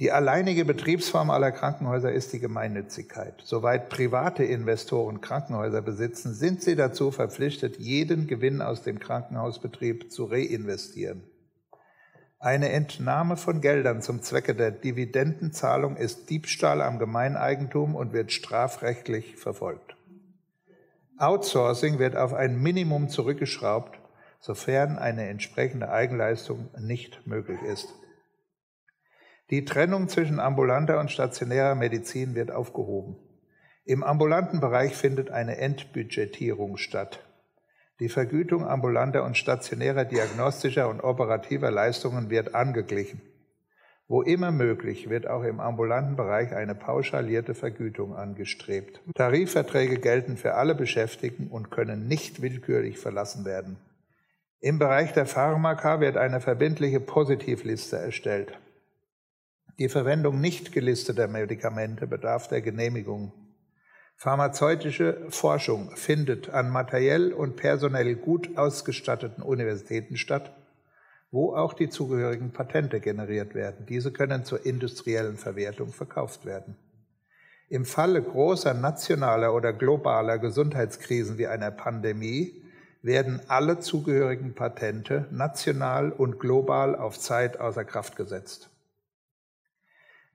Die 0.00 0.10
alleinige 0.10 0.64
Betriebsform 0.64 1.30
aller 1.30 1.52
Krankenhäuser 1.52 2.10
ist 2.10 2.32
die 2.32 2.40
Gemeinnützigkeit. 2.40 3.40
Soweit 3.44 3.88
private 3.88 4.42
Investoren 4.42 5.20
Krankenhäuser 5.20 5.82
besitzen, 5.82 6.34
sind 6.34 6.62
sie 6.62 6.74
dazu 6.74 7.12
verpflichtet, 7.12 7.78
jeden 7.78 8.26
Gewinn 8.26 8.60
aus 8.60 8.82
dem 8.82 8.98
Krankenhausbetrieb 8.98 10.10
zu 10.10 10.24
reinvestieren. 10.24 11.22
Eine 12.40 12.70
Entnahme 12.70 13.36
von 13.36 13.60
Geldern 13.60 14.02
zum 14.02 14.20
Zwecke 14.20 14.56
der 14.56 14.72
Dividendenzahlung 14.72 15.96
ist 15.96 16.28
Diebstahl 16.28 16.82
am 16.82 16.98
Gemeineigentum 16.98 17.94
und 17.94 18.12
wird 18.12 18.32
strafrechtlich 18.32 19.36
verfolgt. 19.36 19.96
Outsourcing 21.16 22.00
wird 22.00 22.16
auf 22.16 22.34
ein 22.34 22.60
Minimum 22.60 23.08
zurückgeschraubt, 23.08 24.00
sofern 24.44 24.98
eine 24.98 25.26
entsprechende 25.30 25.88
Eigenleistung 25.88 26.68
nicht 26.78 27.26
möglich 27.26 27.62
ist. 27.62 27.94
Die 29.48 29.64
Trennung 29.64 30.10
zwischen 30.10 30.38
ambulanter 30.38 31.00
und 31.00 31.10
stationärer 31.10 31.74
Medizin 31.74 32.34
wird 32.34 32.50
aufgehoben. 32.50 33.16
Im 33.86 34.02
ambulanten 34.04 34.60
Bereich 34.60 34.94
findet 34.96 35.30
eine 35.30 35.56
Entbudgetierung 35.56 36.76
statt. 36.76 37.24
Die 38.00 38.10
Vergütung 38.10 38.66
ambulanter 38.66 39.24
und 39.24 39.38
stationärer 39.38 40.04
diagnostischer 40.04 40.90
und 40.90 41.00
operativer 41.00 41.70
Leistungen 41.70 42.28
wird 42.28 42.54
angeglichen. 42.54 43.22
Wo 44.08 44.20
immer 44.20 44.50
möglich, 44.50 45.08
wird 45.08 45.26
auch 45.26 45.44
im 45.44 45.58
ambulanten 45.58 46.16
Bereich 46.16 46.52
eine 46.54 46.74
pauschalierte 46.74 47.54
Vergütung 47.54 48.14
angestrebt. 48.14 49.00
Tarifverträge 49.14 50.00
gelten 50.00 50.36
für 50.36 50.52
alle 50.52 50.74
Beschäftigten 50.74 51.48
und 51.48 51.70
können 51.70 52.08
nicht 52.08 52.42
willkürlich 52.42 52.98
verlassen 52.98 53.46
werden. 53.46 53.78
Im 54.60 54.78
Bereich 54.78 55.12
der 55.12 55.26
Pharmaka 55.26 56.00
wird 56.00 56.16
eine 56.16 56.40
verbindliche 56.40 57.00
Positivliste 57.00 57.96
erstellt. 57.96 58.58
Die 59.78 59.88
Verwendung 59.88 60.40
nicht 60.40 60.72
gelisteter 60.72 61.26
Medikamente 61.26 62.06
bedarf 62.06 62.48
der 62.48 62.62
Genehmigung. 62.62 63.32
Pharmazeutische 64.16 65.26
Forschung 65.28 65.90
findet 65.96 66.50
an 66.50 66.70
materiell 66.70 67.32
und 67.32 67.56
personell 67.56 68.14
gut 68.14 68.56
ausgestatteten 68.56 69.42
Universitäten 69.42 70.16
statt, 70.16 70.54
wo 71.32 71.54
auch 71.54 71.74
die 71.74 71.90
zugehörigen 71.90 72.52
Patente 72.52 73.00
generiert 73.00 73.56
werden. 73.56 73.86
Diese 73.86 74.12
können 74.12 74.44
zur 74.44 74.64
industriellen 74.64 75.36
Verwertung 75.36 75.92
verkauft 75.92 76.46
werden. 76.46 76.76
Im 77.68 77.84
Falle 77.84 78.22
großer 78.22 78.72
nationaler 78.72 79.52
oder 79.52 79.72
globaler 79.72 80.38
Gesundheitskrisen 80.38 81.36
wie 81.36 81.48
einer 81.48 81.72
Pandemie 81.72 82.63
werden 83.04 83.42
alle 83.48 83.80
zugehörigen 83.80 84.54
Patente 84.54 85.28
national 85.30 86.10
und 86.10 86.40
global 86.40 86.96
auf 86.96 87.18
Zeit 87.18 87.60
außer 87.60 87.84
Kraft 87.84 88.16
gesetzt. 88.16 88.70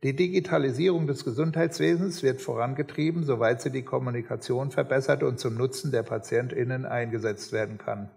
Die 0.03 0.15
Digitalisierung 0.15 1.07
des 1.07 1.25
Gesundheitswesens 1.25 2.21
wird 2.21 2.41
vorangetrieben, 2.41 3.23
soweit 3.23 3.61
sie 3.61 3.71
die 3.71 3.81
Kommunikation 3.81 4.69
verbessert 4.69 5.23
und 5.23 5.39
zum 5.39 5.55
Nutzen 5.55 5.91
der 5.91 6.03
Patientinnen 6.03 6.85
eingesetzt 6.85 7.51
werden 7.51 7.79
kann. 7.79 8.11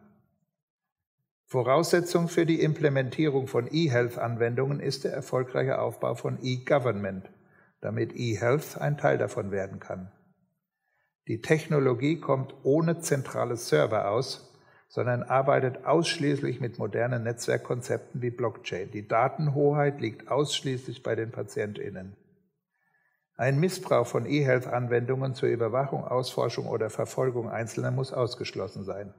Voraussetzung 1.46 2.28
für 2.28 2.44
die 2.44 2.60
Implementierung 2.60 3.46
von 3.46 3.68
E-Health-Anwendungen 3.72 4.80
ist 4.80 5.04
der 5.04 5.14
erfolgreiche 5.14 5.80
Aufbau 5.80 6.14
von 6.14 6.38
E-Government, 6.42 7.30
damit 7.80 8.14
E-Health 8.14 8.78
ein 8.78 8.98
Teil 8.98 9.16
davon 9.16 9.50
werden 9.50 9.80
kann. 9.80 10.12
Die 11.28 11.40
Technologie 11.40 12.18
kommt 12.18 12.54
ohne 12.64 13.00
zentrale 13.00 13.56
Server 13.56 14.10
aus, 14.10 14.52
sondern 14.88 15.22
arbeitet 15.22 15.86
ausschließlich 15.86 16.60
mit 16.60 16.78
modernen 16.78 17.22
Netzwerkkonzepten 17.22 18.20
wie 18.20 18.30
Blockchain. 18.30 18.90
Die 18.90 19.08
Datenhoheit 19.08 20.00
liegt 20.00 20.28
ausschließlich 20.28 21.02
bei 21.02 21.14
den 21.14 21.30
Patientinnen. 21.30 22.16
Ein 23.36 23.58
Missbrauch 23.58 24.06
von 24.06 24.26
E-Health-Anwendungen 24.26 25.34
zur 25.34 25.48
Überwachung, 25.48 26.04
Ausforschung 26.04 26.66
oder 26.66 26.90
Verfolgung 26.90 27.48
Einzelner 27.48 27.90
muss 27.90 28.12
ausgeschlossen 28.12 28.84
sein. 28.84 29.14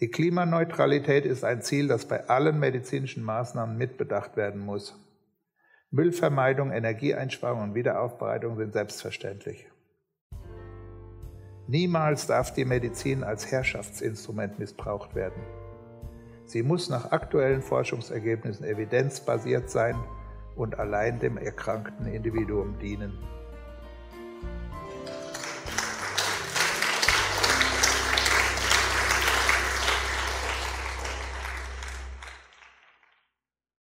Die 0.00 0.10
Klimaneutralität 0.10 1.24
ist 1.24 1.44
ein 1.44 1.62
Ziel, 1.62 1.88
das 1.88 2.06
bei 2.06 2.28
allen 2.28 2.58
medizinischen 2.58 3.22
Maßnahmen 3.22 3.78
mitbedacht 3.78 4.36
werden 4.36 4.60
muss. 4.60 4.98
Müllvermeidung, 5.90 6.72
Energieeinsparung 6.72 7.62
und 7.62 7.74
Wiederaufbereitung 7.74 8.56
sind 8.56 8.72
selbstverständlich. 8.72 9.71
Niemals 11.66 12.26
darf 12.26 12.52
die 12.52 12.64
Medizin 12.64 13.22
als 13.22 13.50
Herrschaftsinstrument 13.50 14.58
missbraucht 14.58 15.14
werden. 15.14 15.42
Sie 16.44 16.62
muss 16.62 16.90
nach 16.90 17.12
aktuellen 17.12 17.62
Forschungsergebnissen 17.62 18.66
evidenzbasiert 18.66 19.70
sein 19.70 19.96
und 20.56 20.78
allein 20.78 21.18
dem 21.18 21.38
erkrankten 21.38 22.06
Individuum 22.06 22.78
dienen. 22.78 23.18